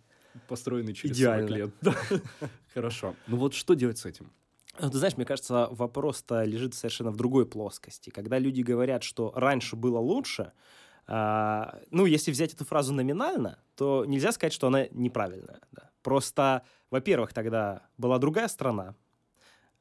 [0.48, 1.48] построенный через Идеально.
[1.48, 2.22] 40 лет.
[2.74, 3.14] Хорошо.
[3.26, 4.30] Ну вот что делать с этим?
[4.80, 8.10] Ну, ты знаешь, мне кажется, вопрос-то лежит совершенно в другой плоскости.
[8.10, 10.52] Когда люди говорят, что раньше было лучше,
[11.07, 15.61] а, ну, если взять эту фразу номинально, то нельзя сказать, что она неправильная.
[15.72, 15.90] Да.
[16.02, 18.94] Просто, во-первых, тогда была другая страна,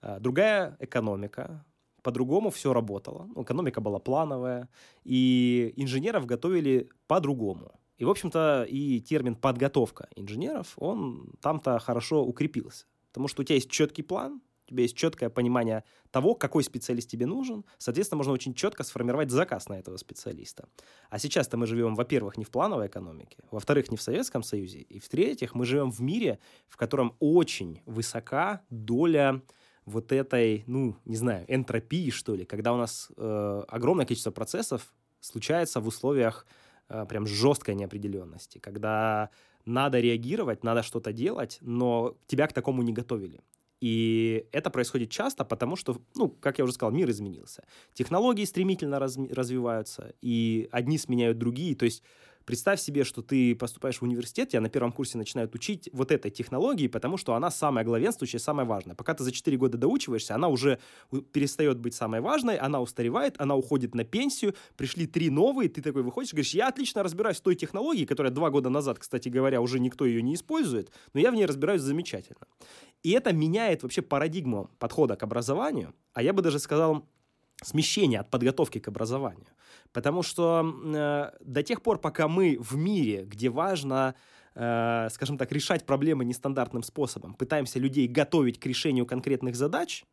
[0.02, 1.66] а, другая экономика,
[2.02, 3.30] по-другому все работало.
[3.34, 4.70] Ну, экономика была плановая,
[5.04, 7.80] и инженеров готовили по-другому.
[7.98, 12.86] И, в общем-то, и термин «подготовка инженеров», он там-то хорошо укрепился.
[13.12, 17.10] Потому что у тебя есть четкий план, у тебя есть четкое понимание того, какой специалист
[17.10, 17.66] тебе нужен.
[17.78, 20.68] Соответственно, можно очень четко сформировать заказ на этого специалиста.
[21.10, 25.00] А сейчас-то мы живем, во-первых, не в плановой экономике, во-вторых, не в Советском Союзе, и
[25.00, 29.42] в-третьих, мы живем в мире, в котором очень высока доля
[29.86, 34.94] вот этой, ну, не знаю, энтропии, что ли, когда у нас э, огромное количество процессов
[35.20, 36.46] случается в условиях
[36.90, 39.30] э, прям жесткой неопределенности, когда
[39.66, 43.42] надо реагировать, надо что-то делать, но тебя к такому не готовили.
[43.84, 47.66] И это происходит часто, потому что, ну, как я уже сказал, мир изменился.
[47.94, 51.76] Технологии стремительно раз, развиваются, и одни сменяют другие.
[51.76, 52.02] То есть
[52.46, 56.32] Представь себе, что ты поступаешь в университет, тебя на первом курсе начинают учить вот этой
[56.32, 58.96] технологии, потому что она самая главенствующая, самая важная.
[58.96, 60.80] Пока ты за 4 года доучиваешься, она уже
[61.32, 66.04] перестает быть самой важной, она устаревает, она уходит на пенсию, пришли три новые, ты такой
[66.04, 69.80] выходишь, говоришь, я отлично разбираюсь в той технологии, которая два года назад, кстати говоря, уже
[69.80, 72.46] никто ее не использует, но я в ней разбираюсь замечательно.
[73.04, 77.06] И это меняет вообще парадигму подхода к образованию, а я бы даже сказал,
[77.62, 79.48] смещение от подготовки к образованию.
[79.92, 84.16] Потому что э, до тех пор, пока мы в мире, где важно,
[84.56, 90.04] э, скажем так, решать проблемы нестандартным способом, пытаемся людей готовить к решению конкретных задач,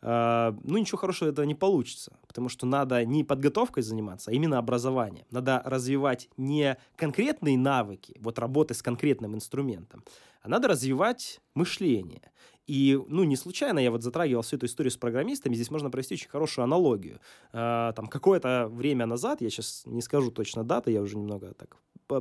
[0.00, 2.16] э, ну ничего хорошего этого не получится.
[2.26, 5.26] Потому что надо не подготовкой заниматься, а именно образованием.
[5.30, 10.02] Надо развивать не конкретные навыки, вот работы с конкретным инструментом,
[10.44, 12.30] а надо развивать мышление.
[12.66, 15.54] И, ну, не случайно я вот затрагивал всю эту историю с программистами.
[15.54, 17.18] Здесь можно провести очень хорошую аналогию.
[17.52, 21.76] Э, там какое-то время назад, я сейчас не скажу точно даты, я уже немного так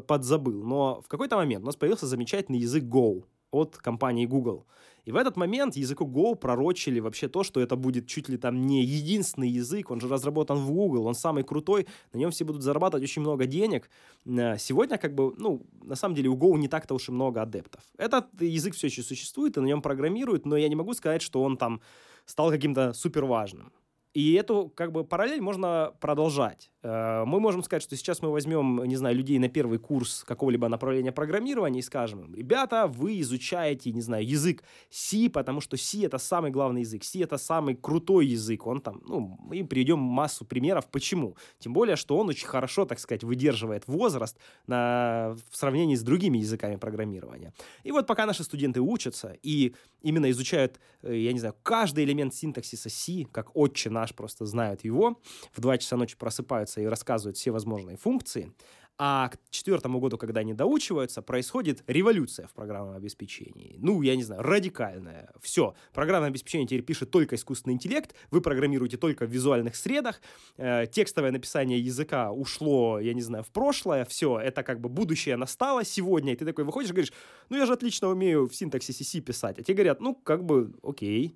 [0.08, 4.66] подзабыл, но в какой-то момент у нас появился замечательный язык Go от компании Google.
[5.06, 8.66] И в этот момент языку Go пророчили вообще то, что это будет чуть ли там
[8.66, 12.62] не единственный язык, он же разработан в Google, он самый крутой, на нем все будут
[12.62, 13.90] зарабатывать очень много денег.
[14.26, 17.42] Э, сегодня как бы, ну, на самом деле у Go не так-то уж и много
[17.42, 17.82] адептов.
[17.98, 21.44] Этот язык все еще существует, и на нем программируют, но я не могу сказать, что
[21.44, 21.82] он там
[22.26, 23.72] стал каким-то супер важным.
[24.14, 26.72] И эту как бы параллель можно продолжать.
[26.84, 30.68] Э, мы можем сказать, что сейчас мы возьмем, не знаю, людей на первый курс какого-либо
[30.68, 36.06] направления программирования и скажем им, ребята, вы изучаете, не знаю, язык C, потому что C
[36.06, 38.68] это самый главный язык, C это самый крутой язык.
[38.68, 41.36] Он там, ну, мы приведем массу примеров, почему.
[41.58, 44.38] Тем более, что он очень хорошо, так сказать, выдерживает возраст
[44.68, 47.54] на, в сравнении с другими языками программирования.
[47.84, 52.36] И вот пока наши студенты учатся и именно изучают, э, я не знаю, каждый элемент
[52.36, 55.22] синтаксиса C, как отче наш просто знают его,
[55.54, 58.54] в 2 часа ночи просыпаются и рассказывают все возможные функции,
[59.00, 63.76] а к четвертому году, когда они доучиваются, происходит революция в программном обеспечении.
[63.80, 65.32] Ну, я не знаю, радикальная.
[65.42, 65.74] Все.
[65.94, 70.22] Программное обеспечение теперь пишет только искусственный интеллект, вы программируете только в визуальных средах,
[70.58, 75.38] э, текстовое написание языка ушло, я не знаю, в прошлое, все, это как бы будущее
[75.38, 77.14] настало сегодня, и ты такой выходишь и говоришь,
[77.50, 79.58] ну, я же отлично умею в синтаксисе C писать.
[79.60, 81.36] А тебе говорят, ну, как бы, окей,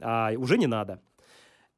[0.00, 1.00] а, уже не надо.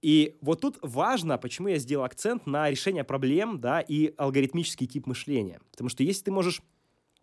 [0.05, 5.07] И вот тут важно, почему я сделал акцент на решение проблем, да, и алгоритмический тип
[5.07, 5.61] мышления.
[5.71, 6.61] Потому что если ты можешь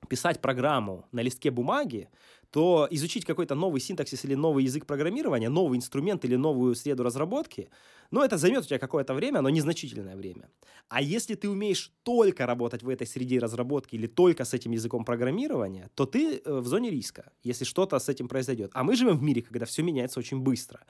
[0.09, 2.09] писать программу на листке бумаги,
[2.49, 7.69] то изучить какой-то новый синтаксис или новый язык программирования, новый инструмент или новую среду разработки,
[8.09, 10.49] ну, это займет у тебя какое-то время, но незначительное время.
[10.89, 15.05] А если ты умеешь только работать в этой среде разработки или только с этим языком
[15.05, 18.71] программирования, то ты э, в зоне риска, если что-то с этим произойдет.
[18.73, 20.81] А мы живем в мире, когда все меняется очень быстро.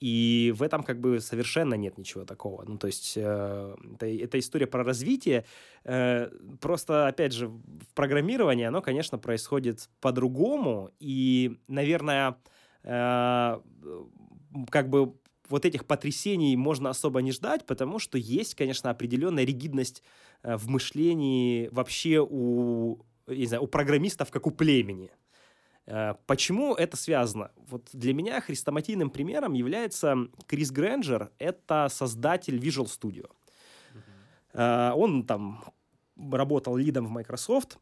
[0.00, 2.64] И в этом как бы совершенно нет ничего такого.
[2.64, 5.46] Ну, то есть э, это, это история про развитие.
[5.84, 6.30] Э,
[6.60, 10.90] просто, опять же, в программировании оно, конечно, происходит по-другому.
[11.00, 12.36] И, наверное,
[12.82, 13.60] э,
[14.70, 15.14] как бы
[15.48, 20.02] вот этих потрясений можно особо не ждать, потому что есть, конечно, определенная ригидность
[20.42, 25.10] э, в мышлении вообще у, не знаю, у программистов, как у племени.
[25.86, 27.50] Э, почему это связано?
[27.68, 30.16] Вот для меня хрестоматийным примером является
[30.46, 31.30] Крис Грэнджер.
[31.38, 33.30] Это создатель Visual Studio.
[34.54, 34.92] Uh-huh.
[34.92, 35.64] Он там
[36.16, 37.78] работал лидом в Microsoft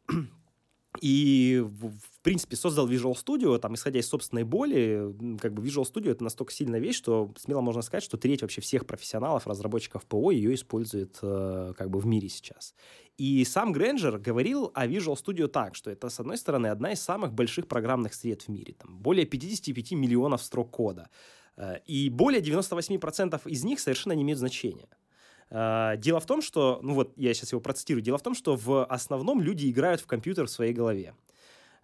[1.01, 5.83] и, в, в принципе, создал Visual Studio, там, исходя из собственной боли, как бы Visual
[5.83, 10.05] Studio— это настолько сильная вещь, что смело можно сказать, что треть вообще всех профессионалов, разработчиков
[10.05, 12.75] ПО ее использует э, как бы в мире сейчас.
[13.17, 17.01] И сам Грэнджер говорил о Visual Studio так, что это, с одной стороны, одна из
[17.01, 18.73] самых больших программных сред в мире.
[18.73, 21.09] Там более 55 миллионов строк кода.
[21.55, 24.89] Э, и более 98% из них совершенно не имеют значения.
[25.49, 28.57] Э, дело в том, что, ну вот я сейчас его процитирую, дело в том, что
[28.57, 31.15] в основном люди играют в компьютер в своей голове.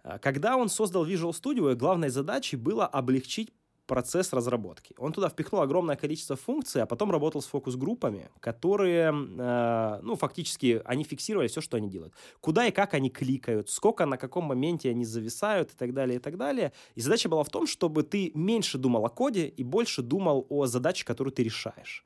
[0.04, 3.52] Э, когда он создал Visual Studio, главной задачей было облегчить
[3.86, 4.94] процесс разработки.
[4.98, 10.80] Он туда впихнул огромное количество функций, а потом работал с фокус-группами, которые, э, ну, фактически,
[10.84, 12.14] они фиксировали все, что они делают.
[12.40, 16.20] Куда и как они кликают, сколько, на каком моменте они зависают и так далее, и
[16.20, 16.72] так далее.
[16.94, 20.66] И задача была в том, чтобы ты меньше думал о коде и больше думал о
[20.66, 22.04] задаче, которую ты решаешь.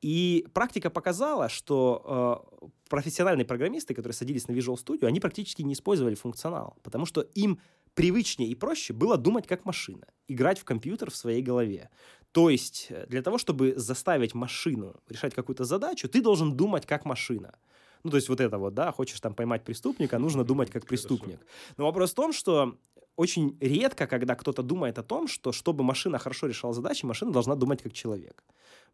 [0.00, 5.72] И практика показала, что э, профессиональные программисты, которые садились на Visual Studio, они практически не
[5.72, 7.58] использовали функционал, потому что им
[7.98, 11.90] привычнее и проще было думать как машина, играть в компьютер в своей голове.
[12.30, 17.04] То есть э, для того, чтобы заставить машину решать какую-то задачу, ты должен думать как
[17.04, 17.58] машина.
[18.04, 21.40] Ну, то есть вот это вот, да, хочешь там поймать преступника, нужно думать как преступник.
[21.76, 22.76] Но вопрос в том, что
[23.16, 27.56] очень редко, когда кто-то думает о том, что чтобы машина хорошо решала задачи, машина должна
[27.56, 28.44] думать как человек.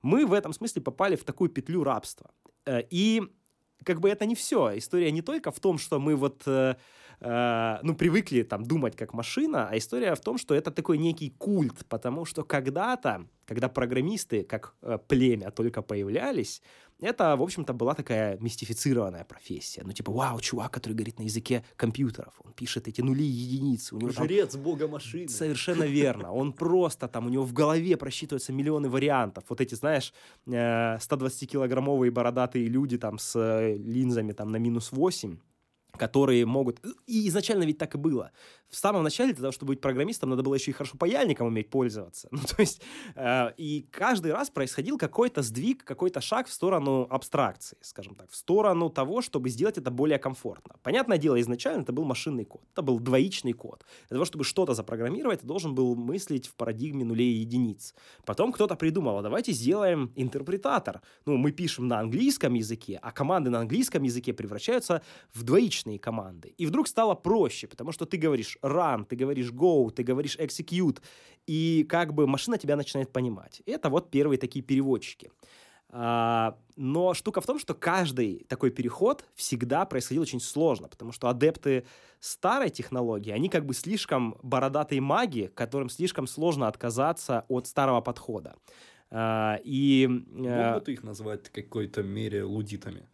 [0.01, 2.31] Мы в этом смысле попали в такую петлю рабства.
[2.65, 3.23] Э, и
[3.85, 4.79] как бы это не все.
[4.79, 6.49] История не только в том, что мы вот
[7.21, 11.31] э, ну, привыкли там думать как машина, а история в том, что это такой некий
[11.31, 16.63] культ, потому что когда-то, когда программисты как э, племя только появлялись,
[17.01, 19.83] это, в общем-то, была такая мистифицированная профессия.
[19.85, 23.97] Ну, типа, вау, чувак, который говорит на языке компьютеров, он пишет эти нули и единицы.
[23.97, 24.63] У него Жрец там...
[24.63, 25.29] бога машины.
[25.29, 26.33] Совершенно верно.
[26.33, 29.45] Он просто там, у него в голове просчитываются миллионы вариантов.
[29.49, 30.15] Вот эти, знаешь,
[30.47, 35.37] 120-килограммовые э, бородатые люди там с э, линзами там на минус 8,
[35.97, 36.81] которые могут...
[37.07, 38.31] И изначально ведь так и было.
[38.69, 41.71] В самом начале для того, чтобы быть программистом, надо было еще и хорошо паяльником уметь
[41.71, 42.29] пользоваться.
[42.35, 42.83] Ну, то есть,
[43.15, 48.37] э, и каждый раз происходил какой-то сдвиг, какой-то шаг в сторону абстракции, скажем так, в
[48.37, 50.75] сторону того, чтобы сделать это более комфортно.
[50.83, 53.85] Понятное дело, изначально это был машинный код, это был двоичный код.
[54.09, 57.95] Для того, чтобы что-то запрограммировать, ты должен был мыслить в парадигме нулей и единиц.
[58.27, 61.01] Потом кто-то придумал, а давайте сделаем интерпретатор.
[61.27, 66.55] Ну, мы пишем на английском языке, а команды на английском языке превращаются в двоичные команды.
[66.59, 71.01] И вдруг стало проще, потому что ты говоришь run, ты говоришь go, ты говоришь execute,
[71.47, 73.63] и как бы машина тебя начинает понимать.
[73.67, 75.31] Это вот первые такие переводчики.
[75.97, 81.29] А, но штука в том, что каждый такой переход всегда происходил очень сложно, потому что
[81.29, 81.87] адепты
[82.19, 88.57] старой технологии, они как бы слишком бородатые маги, которым слишком сложно отказаться от старого подхода.
[89.11, 90.09] А, и...
[90.09, 93.07] Мог бы ты их назвать в какой-то мере лудитами?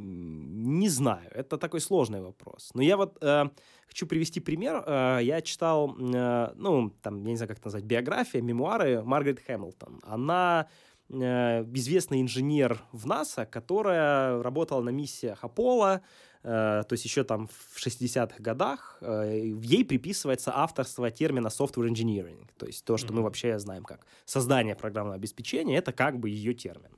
[0.00, 2.70] Не знаю, это такой сложный вопрос.
[2.74, 3.44] Но я вот э,
[3.88, 4.84] хочу привести пример.
[4.86, 9.40] Э, я читал, э, ну, там, я не знаю, как это назвать, биография, мемуары Маргарет
[9.40, 10.00] Хэмилтон.
[10.02, 10.68] Она
[11.08, 16.00] э, известный инженер в НАСА, которая работала на миссиях Аполло,
[16.42, 18.98] э, то есть еще там в 60-х годах.
[19.00, 19.32] Э,
[19.62, 23.16] ей приписывается авторство термина software engineering, то есть то, что mm-hmm.
[23.16, 26.90] мы вообще знаем как создание программного обеспечения, это как бы ее термин.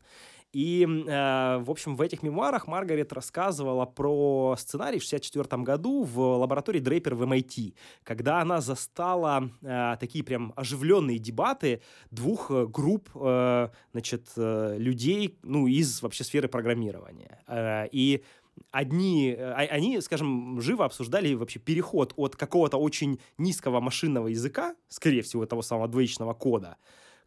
[0.52, 6.18] И, э, в общем, в этих мемуарах Маргарет рассказывала про сценарий в 1964 году в
[6.18, 13.08] лаборатории Дрейпер в MIT, когда она застала э, такие прям оживленные дебаты двух э, групп,
[13.14, 17.42] э, значит, э, людей, ну, из вообще сферы программирования.
[17.46, 18.24] Э, и
[18.70, 24.74] одни, э, а, они, скажем, живо обсуждали вообще переход от какого-то очень низкого машинного языка,
[24.88, 26.76] скорее всего, того самого двоичного кода,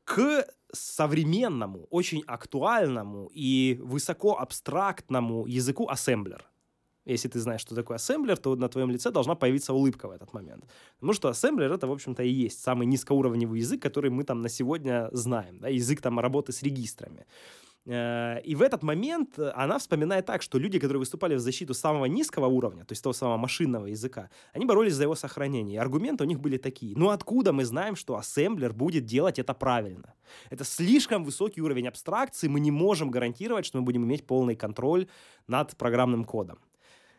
[0.04, 6.50] к современному, очень актуальному и высоко абстрактному языку ассемблер.
[7.06, 10.34] Если ты знаешь, что такое ассемблер, то на твоем лице должна появиться улыбка в этот
[10.34, 10.66] момент.
[10.96, 14.50] Потому что ассемблер это, в общем-то, и есть самый низкоуровневый язык, который мы там на
[14.50, 15.60] сегодня знаем.
[15.60, 15.68] Да?
[15.68, 17.26] Язык там работы с регистрами.
[17.86, 22.06] Э, и в этот момент она вспоминает так, что люди, которые выступали в защиту самого
[22.06, 25.76] низкого уровня, то есть того самого машинного языка, они боролись за его сохранение.
[25.76, 26.96] И аргументы у них были такие.
[26.98, 30.14] Ну откуда мы знаем, что ассемблер будет делать это правильно?
[30.50, 35.08] Это слишком высокий уровень абстракции, мы не можем гарантировать, что мы будем иметь полный контроль
[35.48, 36.60] над программным кодом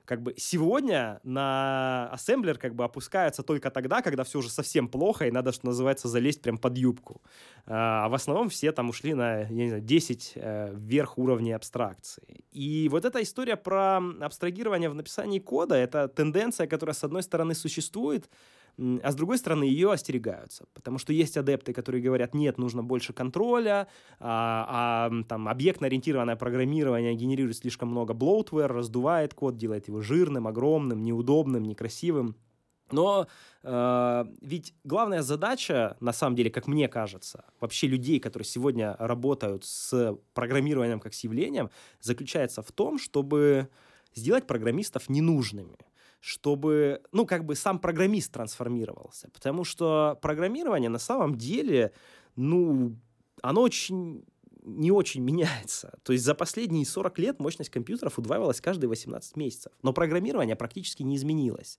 [0.04, 5.26] как бы сегодня на ассемблер как бы опускаются только тогда, когда все уже совсем плохо,
[5.26, 7.22] и надо, что называется, залезть прям под юбку.
[7.66, 12.44] А в основном все там ушли на, я не знаю, 10 э, вверх уровней абстракции.
[12.52, 17.54] И вот эта история про абстрагирование в написании кода, это тенденция, которая, с одной стороны,
[17.54, 18.28] существует,
[18.76, 23.12] а с другой стороны ее остерегаются, потому что есть адепты, которые говорят, нет, нужно больше
[23.12, 23.86] контроля,
[24.18, 31.02] а, а там объектно-ориентированное программирование генерирует слишком много bloatware, раздувает код, делает его жирным, огромным,
[31.02, 32.36] неудобным, некрасивым.
[32.90, 33.26] Но
[33.62, 39.64] э, ведь главная задача, на самом деле, как мне кажется, вообще людей, которые сегодня работают
[39.64, 41.70] с программированием как с явлением,
[42.00, 43.68] заключается в том, чтобы
[44.14, 45.78] сделать программистов ненужными
[46.24, 49.28] чтобы, ну, как бы сам программист трансформировался.
[49.34, 51.92] Потому что программирование на самом деле,
[52.34, 52.96] ну,
[53.42, 54.24] оно очень
[54.62, 55.98] не очень меняется.
[56.02, 59.70] То есть за последние 40 лет мощность компьютеров удваивалась каждые 18 месяцев.
[59.82, 61.78] Но программирование практически не изменилось.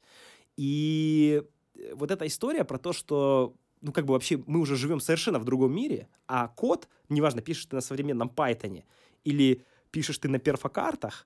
[0.57, 1.41] И
[1.73, 5.39] э, вот эта история про то, что ну, как бы вообще мы уже живем совершенно
[5.39, 8.83] в другом мире, а код, неважно, пишешь ты на современном Python
[9.23, 11.25] или пишешь ты на перфокартах,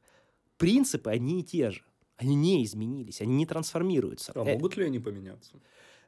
[0.57, 1.84] принципы одни и те же
[2.20, 4.34] они не изменились, они не трансформируются.
[4.36, 5.53] А могут ли они поменяться?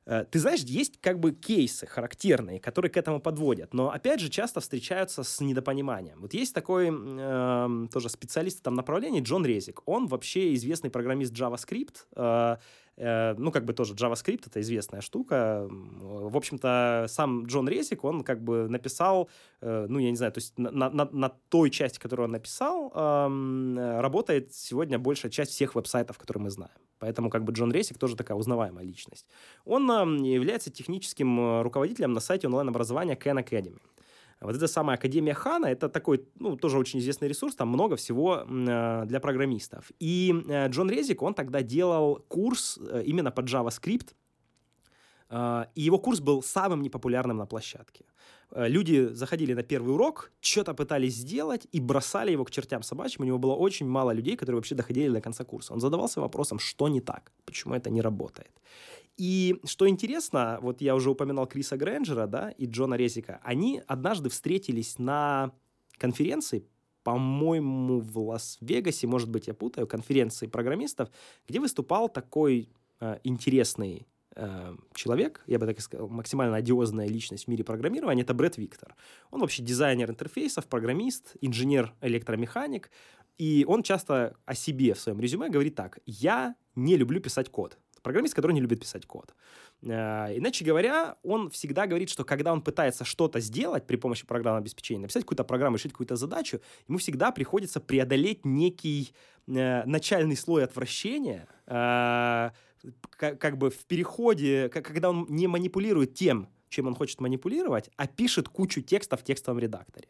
[0.06, 4.30] Э, ты знаешь, есть как бы кейсы характерные, которые к этому подводят, но опять же
[4.30, 6.22] часто встречаются с недопониманием.
[6.22, 9.82] Вот есть такой э, тоже специалист в этом направлении Джон Резик.
[9.86, 12.06] Он вообще известный программист JavaScript.
[12.16, 12.58] Э,
[12.97, 15.68] Э, ну, как бы тоже JavaScript— это известная штука.
[15.70, 19.30] В общем-то, сам Джон Резик, он как бы написал,
[19.62, 22.91] э, ну, я не знаю, то есть на, на, на той части, которую он написал,
[22.93, 26.78] работает сегодня большая часть всех веб-сайтов, которые мы знаем.
[27.02, 29.26] Поэтому как бы Джон Ресик тоже такая узнаваемая личность.
[29.66, 33.82] Он является техническим э, руководителем на сайте онлайн-образования Khan Academy.
[34.39, 38.45] Вот эта самая Академия Хана, это такой, ну, тоже очень известный ресурс, там много всего
[38.47, 39.91] э, для программистов.
[39.99, 44.14] И э, Джон Резик, он тогда делал курс именно под JavaScript,
[45.32, 48.06] и его курс был самым непопулярным на площадке.
[48.52, 53.24] Э, люди заходили на первый урок, что-то пытались сделать и бросали его к чертям собачьим.
[53.24, 55.74] У него было очень мало людей, которые вообще доходили до конца курса.
[55.74, 58.52] Он задавался вопросом, что не так, почему это не работает.
[59.18, 64.30] И что интересно, вот я уже упоминал Криса Грэнджера, да, и Джона Резика, они однажды
[64.30, 65.52] встретились на
[65.98, 66.66] конференции,
[67.04, 71.10] по-моему, в Лас-Вегасе, может быть, я путаю, конференции программистов,
[71.48, 72.70] где выступал такой
[73.00, 74.08] э, интересный
[74.94, 78.96] человек, я бы так и сказал, максимально одиозная личность в мире программирования, это Брэд Виктор.
[79.30, 82.92] Он вообще дизайнер интерфейсов, программист, инженер-электромеханик,
[83.38, 87.78] и он часто о себе в своем резюме говорит так, я не люблю писать код.
[88.04, 89.36] Программист, который не любит писать код.
[89.84, 94.62] Э, иначе говоря, он всегда говорит, что когда он пытается что-то сделать при помощи программного
[94.62, 99.14] обеспечения, написать какую-то программу, решить какую-то задачу, ему всегда приходится преодолеть некий
[99.48, 102.50] э, начальный слой отвращения, э,
[103.10, 107.90] как, как бы в переходе, как, когда он не манипулирует тем, чем он хочет манипулировать,
[107.98, 110.08] а пишет кучу текста в текстовом редакторе.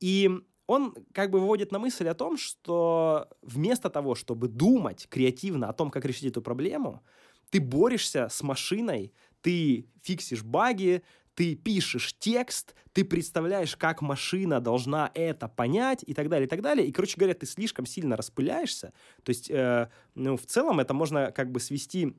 [0.00, 0.30] И
[0.66, 5.72] он как бы выводит на мысль о том, что вместо того, чтобы думать креативно о
[5.72, 7.02] том, как решить эту проблему,
[7.50, 11.02] ты борешься с машиной, ты фиксишь баги,
[11.40, 16.60] ты пишешь текст, ты представляешь, как машина должна это понять и так далее, и так
[16.60, 16.86] далее.
[16.86, 18.92] И, короче говоря, ты слишком сильно распыляешься.
[19.22, 22.14] То есть, э, ну, в целом это можно как бы свести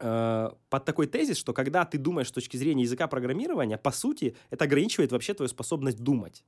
[0.00, 4.34] э, под такой тезис, что когда ты думаешь с точки зрения языка программирования, по сути,
[4.50, 6.42] это ограничивает вообще твою способность думать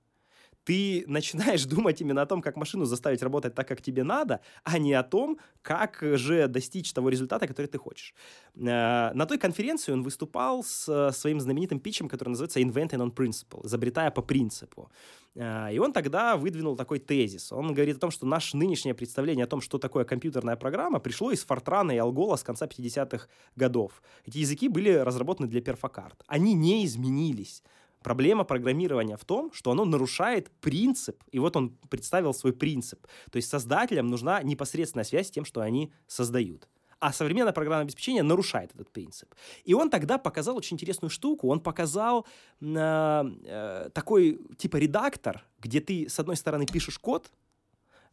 [0.64, 4.78] ты начинаешь думать именно о том, как машину заставить работать так, как тебе надо, а
[4.78, 8.14] не о том, как же достичь того результата, который ты хочешь.
[8.56, 13.66] Э, на той конференции он выступал с своим знаменитым питчем, который называется Inventing on Principle,
[13.66, 14.90] изобретая по принципу.
[15.34, 17.52] Э, и он тогда выдвинул такой тезис.
[17.52, 21.30] Он говорит о том, что наше нынешнее представление о том, что такое компьютерная программа, пришло
[21.30, 24.02] из Фортрана и Алгола с конца 50-х годов.
[24.26, 26.22] Эти языки были разработаны для перфокарт.
[26.26, 27.62] Они не изменились.
[28.04, 33.06] Проблема программирования в том, что оно нарушает принцип, и вот он представил свой принцип.
[33.32, 36.68] То есть создателям нужна непосредственная связь с тем, что они создают.
[37.00, 39.34] А современное программное обеспечение нарушает этот принцип.
[39.64, 41.48] И он тогда показал очень интересную штуку.
[41.48, 42.26] Он показал
[42.60, 47.32] э, э, такой типа редактор, где ты с одной стороны пишешь код,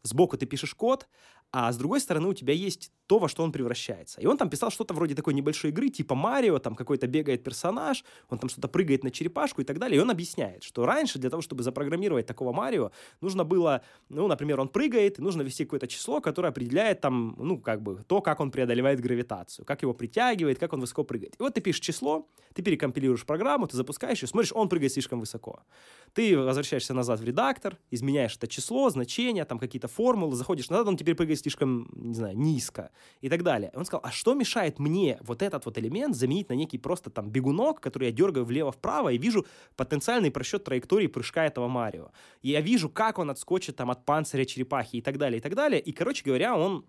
[0.03, 1.09] сбоку ты пишешь код,
[1.51, 4.22] а с другой стороны у тебя есть то, во что он превращается.
[4.22, 8.05] И он там писал что-то вроде такой небольшой игры, типа Марио, там какой-то бегает персонаж,
[8.30, 9.97] он там что-то прыгает на черепашку и так далее.
[9.97, 14.62] И он объясняет, что раньше для того, чтобы запрограммировать такого Марио, нужно было, ну, например,
[14.62, 18.39] он прыгает, и нужно ввести какое-то число, которое определяет там, ну, как бы, то, как
[18.39, 21.36] он преодолевает гравитацию, как его притягивает, как он высоко прыгает.
[21.38, 25.20] И вот ты пишешь число, ты перекомпилируешь программу, ты запускаешь ее, смотришь, он прыгает слишком
[25.20, 25.64] высоко.
[26.14, 30.95] Ты возвращаешься назад в редактор, изменяешь это число, значение, там какие-то формулы, заходишь назад, он
[30.95, 32.89] теперь прыгает слишком, не знаю, низко
[33.22, 33.72] и так далее.
[33.76, 37.30] он сказал, а что мешает мне вот этот вот элемент заменить на некий просто там
[37.30, 39.45] бегунок, который я дергаю влево-вправо и вижу
[39.76, 42.12] потенциальный просчет траектории прыжка этого Марио.
[42.41, 45.56] И я вижу, как он отскочит там от панциря черепахи и так далее, и так
[45.56, 45.80] далее.
[45.80, 46.86] И, короче говоря, он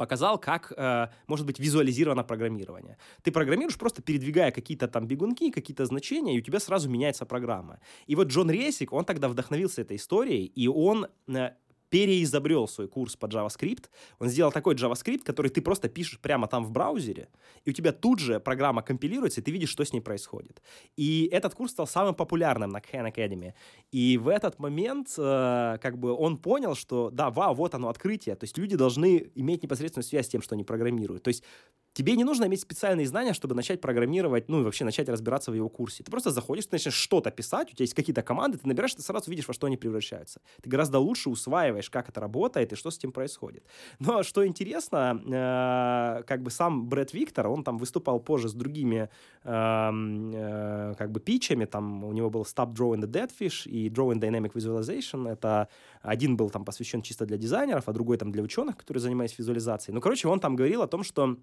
[0.00, 2.96] показал, как э, может быть визуализировано программирование.
[3.22, 7.80] Ты программируешь просто передвигая какие-то там бегунки, какие-то значения, и у тебя сразу меняется программа.
[8.06, 11.50] И вот Джон Ресик, он тогда вдохновился этой историей, и он э,
[11.90, 13.86] переизобрел свой курс по JavaScript.
[14.18, 17.28] Он сделал такой JavaScript, который ты просто пишешь прямо там в браузере,
[17.64, 20.62] и у тебя тут же программа компилируется, и ты видишь, что с ней происходит.
[20.96, 23.52] И этот курс стал самым популярным на Khan Academy.
[23.90, 28.36] И в этот момент э, как бы он понял, что да, вау, вот оно открытие.
[28.36, 31.24] То есть люди должны иметь непосредственную связь с тем, что они программируют.
[31.24, 31.44] То есть
[31.92, 35.54] Тебе не нужно иметь специальные знания, чтобы начать программировать, ну и вообще начать разбираться в
[35.54, 36.04] его курсе.
[36.04, 39.02] Ты просто заходишь, ты начинаешь что-то писать, у тебя есть какие-то команды, ты набираешь, ты
[39.02, 40.40] сразу видишь, во что они превращаются.
[40.62, 43.64] Ты гораздо лучше усваиваешь, как это работает и что с этим происходит.
[43.98, 49.08] Но что интересно, э, как бы сам Брэд Виктор, он там выступал позже с другими
[49.42, 53.88] э, э, как бы питчами, там у него был Stop Drawing the Dead Fish и
[53.88, 55.28] Drawing Dynamic Visualization.
[55.28, 55.68] Это
[56.02, 59.94] один был там посвящен чисто для дизайнеров, а другой там для ученых, которые занимаются визуализацией.
[59.94, 61.36] Ну, короче, он там говорил о том, что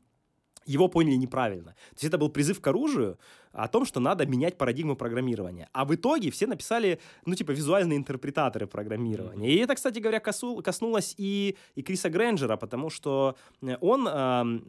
[0.68, 1.72] его поняли неправильно.
[1.72, 3.18] То есть это был призыв к оружию
[3.52, 5.68] о том, что надо менять парадигму программирования.
[5.74, 9.52] А в итоге все написали, ну, типа, визуальные интерпретаторы программирования.
[9.52, 13.36] И это, кстати говоря, косу, коснулось и, и Криса Грэнджера, потому что
[13.82, 14.12] он э,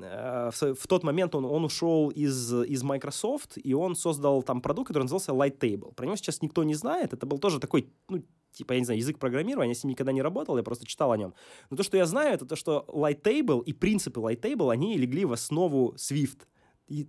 [0.01, 4.63] э, в, в тот момент он, он ушел из, из Microsoft, и он создал там
[4.63, 5.93] продукт, который назывался Lighttable.
[5.95, 7.13] Про него сейчас никто не знает.
[7.13, 8.23] Это был тоже такой, ну,
[8.59, 11.13] типа, я не знаю, язык программирования, я с ним никогда не работал, я просто читал
[11.13, 11.35] о нем.
[11.71, 15.33] Но то, что я знаю, это то, что Lighttable и принципы Lighttable, они легли в
[15.33, 16.41] основу Swift.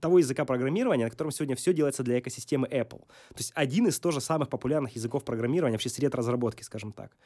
[0.02, 3.00] того языка программирования, на котором сегодня все делается для экосистемы Apple.
[3.30, 7.18] То есть один из тоже самых популярных языков программирования, вообще сред разработки, скажем так.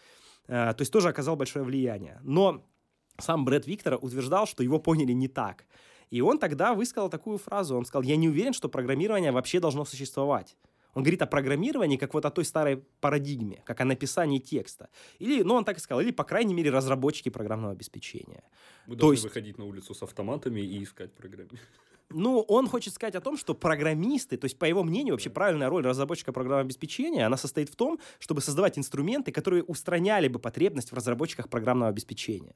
[0.48, 2.20] Э, то есть тоже оказал большое влияние.
[2.24, 2.64] Но
[3.20, 5.66] сам Брэд Виктор утверждал, что его поняли не так.
[6.10, 7.76] И он тогда высказал такую фразу.
[7.76, 10.56] Он сказал, я не уверен, что программирование вообще должно существовать.
[10.94, 14.90] Он говорит о программировании как вот о той старой парадигме, как о написании текста.
[15.20, 18.44] Или, ну, он так и сказал, или, по крайней мере, разработчики программного обеспечения.
[18.86, 19.24] Мы То должны есть...
[19.24, 21.50] выходить на улицу с автоматами и искать программы.
[22.10, 25.70] Ну, он хочет сказать о том, что программисты, то есть, по его мнению, вообще правильная
[25.70, 30.92] роль разработчика программного обеспечения, она состоит в том, чтобы создавать инструменты, которые устраняли бы потребность
[30.92, 32.56] в разработчиках программного обеспечения.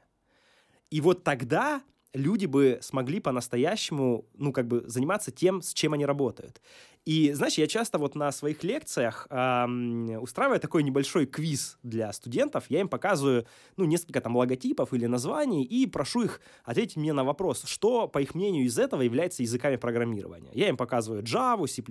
[0.91, 1.81] И вот тогда
[2.13, 6.61] люди бы смогли по-настоящему, ну, как бы заниматься тем, с чем они работают.
[7.07, 12.65] И, знаешь, я часто вот на своих лекциях э, устраиваю такой небольшой квиз для студентов.
[12.67, 13.45] Я им показываю,
[13.77, 18.21] ну, несколько там логотипов или названий и прошу их ответить мне на вопрос, что, по
[18.21, 20.51] их мнению, из этого является языками программирования.
[20.53, 21.81] Я им показываю Java, C++,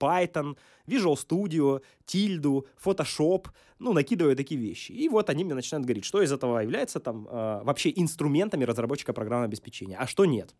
[0.00, 0.56] Python,
[0.86, 4.92] Visual Studio, Tilda, Photoshop, ну, накидываю такие вещи.
[4.92, 9.12] И вот они мне начинают говорить, что из этого является там э, вообще инструментами разработчика
[9.12, 10.54] программного обеспечения, а что нет.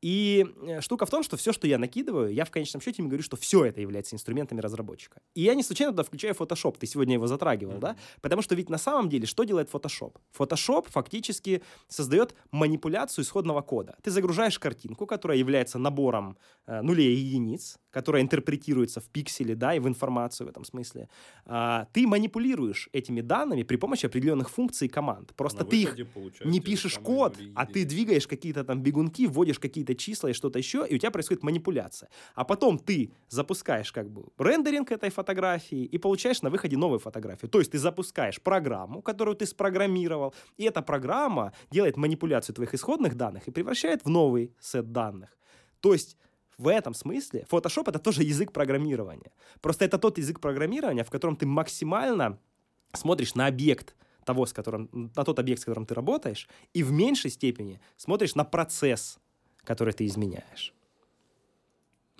[0.00, 3.08] И э, штука в том, что все, что я накидываю, я в конечном счете им
[3.08, 5.20] говорю, что все это является инструментами разработчика.
[5.34, 6.76] И я не случайно туда включаю Photoshop.
[6.78, 7.80] Ты сегодня его затрагивал, mm-hmm.
[7.80, 7.96] да?
[8.20, 10.16] Потому что ведь на самом деле что делает Photoshop?
[10.38, 13.96] Photoshop фактически создает манипуляцию исходного кода.
[14.02, 19.74] Ты загружаешь картинку, которая является набором э, нулей и единиц, которая интерпретируется в пикселе, да,
[19.74, 21.08] и в информацию в этом смысле.
[21.46, 25.34] А, ты манипулируешь этими данными при помощи определенных функций команд.
[25.34, 25.96] Просто ты их
[26.44, 30.86] не пишешь код, а ты двигаешь какие-то там бегунки, вводишь какие-то числа и что-то еще,
[30.88, 32.08] и у тебя происходит манипуляция.
[32.36, 37.50] А потом ты запускаешь как бы рендеринг этой фотографии и получаешь на выходе новую фотографию.
[37.50, 43.16] То есть ты запускаешь программу, которую ты спрограммировал, и эта программа делает манипуляцию твоих исходных
[43.16, 45.30] данных и превращает в новый сет данных.
[45.80, 46.16] То есть
[46.58, 49.30] в этом смысле Photoshop это тоже язык программирования.
[49.60, 52.38] Просто это тот язык программирования, в котором ты максимально
[52.92, 53.94] смотришь на объект
[54.24, 58.34] того, с которым, на тот объект, с которым ты работаешь, и в меньшей степени смотришь
[58.34, 59.18] на процесс,
[59.64, 60.74] который ты изменяешь.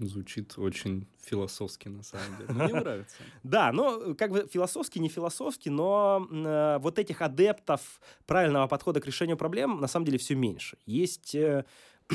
[0.01, 2.53] Звучит очень философски, на самом деле.
[2.53, 3.17] Мне нравится.
[3.43, 9.07] Да, но как бы философски, не философски, но э, вот этих адептов правильного подхода к
[9.07, 10.79] решению проблем на самом деле все меньше.
[10.87, 11.65] Есть э,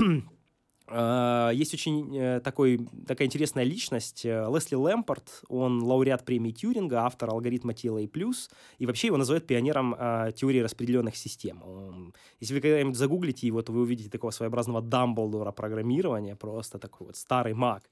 [1.54, 7.30] есть очень э, такой, такая интересная личность, э, Лесли Лэмпорт, он лауреат премии Тьюринга, автор
[7.30, 12.14] алгоритма тела и вообще его называют пионером э, теории распределенных систем.
[12.42, 17.16] Если вы когда-нибудь загуглите его, то вы увидите такого своеобразного Дамблдора программирования, просто такой вот
[17.16, 17.84] старый маг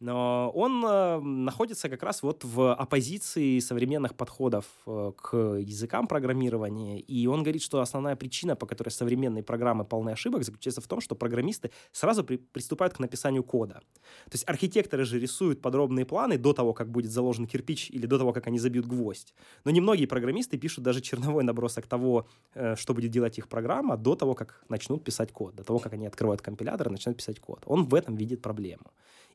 [0.00, 6.98] но он э, находится как раз вот в оппозиции современных подходов э, к языкам программирования,
[7.00, 11.02] и он говорит, что основная причина, по которой современные программы полны ошибок, заключается в том,
[11.02, 13.82] что программисты сразу при, приступают к написанию кода.
[14.24, 18.18] То есть архитекторы же рисуют подробные планы до того, как будет заложен кирпич или до
[18.18, 19.34] того, как они забьют гвоздь.
[19.64, 24.14] Но немногие программисты пишут даже черновой набросок того, э, что будет делать их программа, до
[24.14, 27.62] того, как начнут писать код, до того, как они открывают компилятор и начинают писать код.
[27.66, 28.90] Он в этом видит проблему.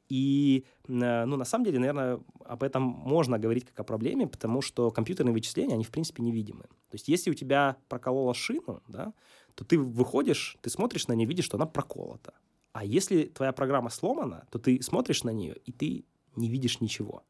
[0.09, 4.61] И, э, ну, на самом деле, наверное, об этом можно говорить как о проблеме, потому
[4.61, 6.63] что компьютерные вычисления, они, в принципе, невидимы.
[6.63, 9.13] То есть, если у тебя проколола шину, да,
[9.55, 12.33] то ты выходишь, ты смотришь на нее, видишь, что она проколота.
[12.73, 17.23] А если твоя программа сломана, то ты смотришь на нее, и ты не видишь ничего.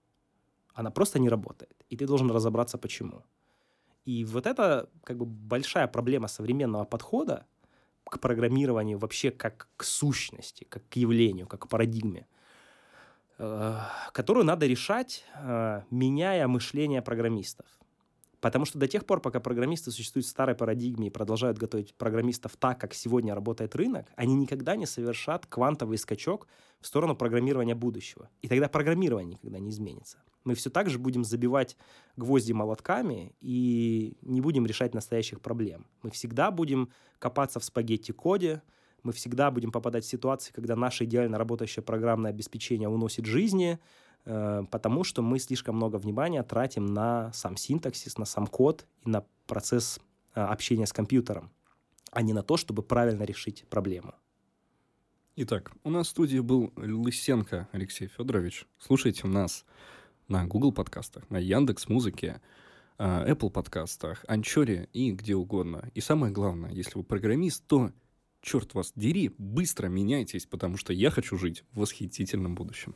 [0.73, 1.86] Она просто не работает.
[1.89, 3.23] И ты должен разобраться, почему.
[4.05, 7.45] И вот это как бы большая проблема современного подхода
[8.03, 12.28] к программированию вообще как к сущности, как к явлению, как к парадигме.
[13.38, 13.79] Э,
[14.13, 17.65] которую надо решать, э, меняя мышление программистов.
[18.39, 22.55] Потому что до тех пор, пока программисты существуют в старой парадигме и продолжают готовить программистов
[22.55, 26.47] так, как сегодня работает рынок, они никогда не совершат квантовый скачок
[26.79, 28.29] в сторону программирования будущего.
[28.41, 30.19] И тогда программирование никогда не изменится.
[30.45, 31.75] Мы все так же будем забивать
[32.15, 35.88] гвозди молотками и не будем решать настоящих проблем.
[36.03, 38.61] Мы всегда будем копаться в спагетти-коде,
[39.05, 43.79] мы всегда будем попадать в ситуации, когда наше идеально работающее программное обеспечение уносит жизни,
[44.25, 49.09] э, потому что мы слишком много внимания тратим на сам синтаксис, на сам код и
[49.09, 49.99] на процесс
[50.33, 51.51] э, общения с компьютером,
[52.11, 54.15] а не на то, чтобы правильно решить проблему.
[55.35, 58.65] Итак, у нас в студии был Лысенко Алексей Федорович.
[58.79, 59.65] Слушайте нас
[60.27, 62.41] на Google подкастах, на Яндекс Музыке,
[62.97, 65.91] э, Apple подкастах, Анчоре и где угодно.
[65.93, 67.91] И самое главное, если вы программист, то
[68.45, 72.95] черт вас дери, быстро меняйтесь, потому что я хочу жить в восхитительном будущем.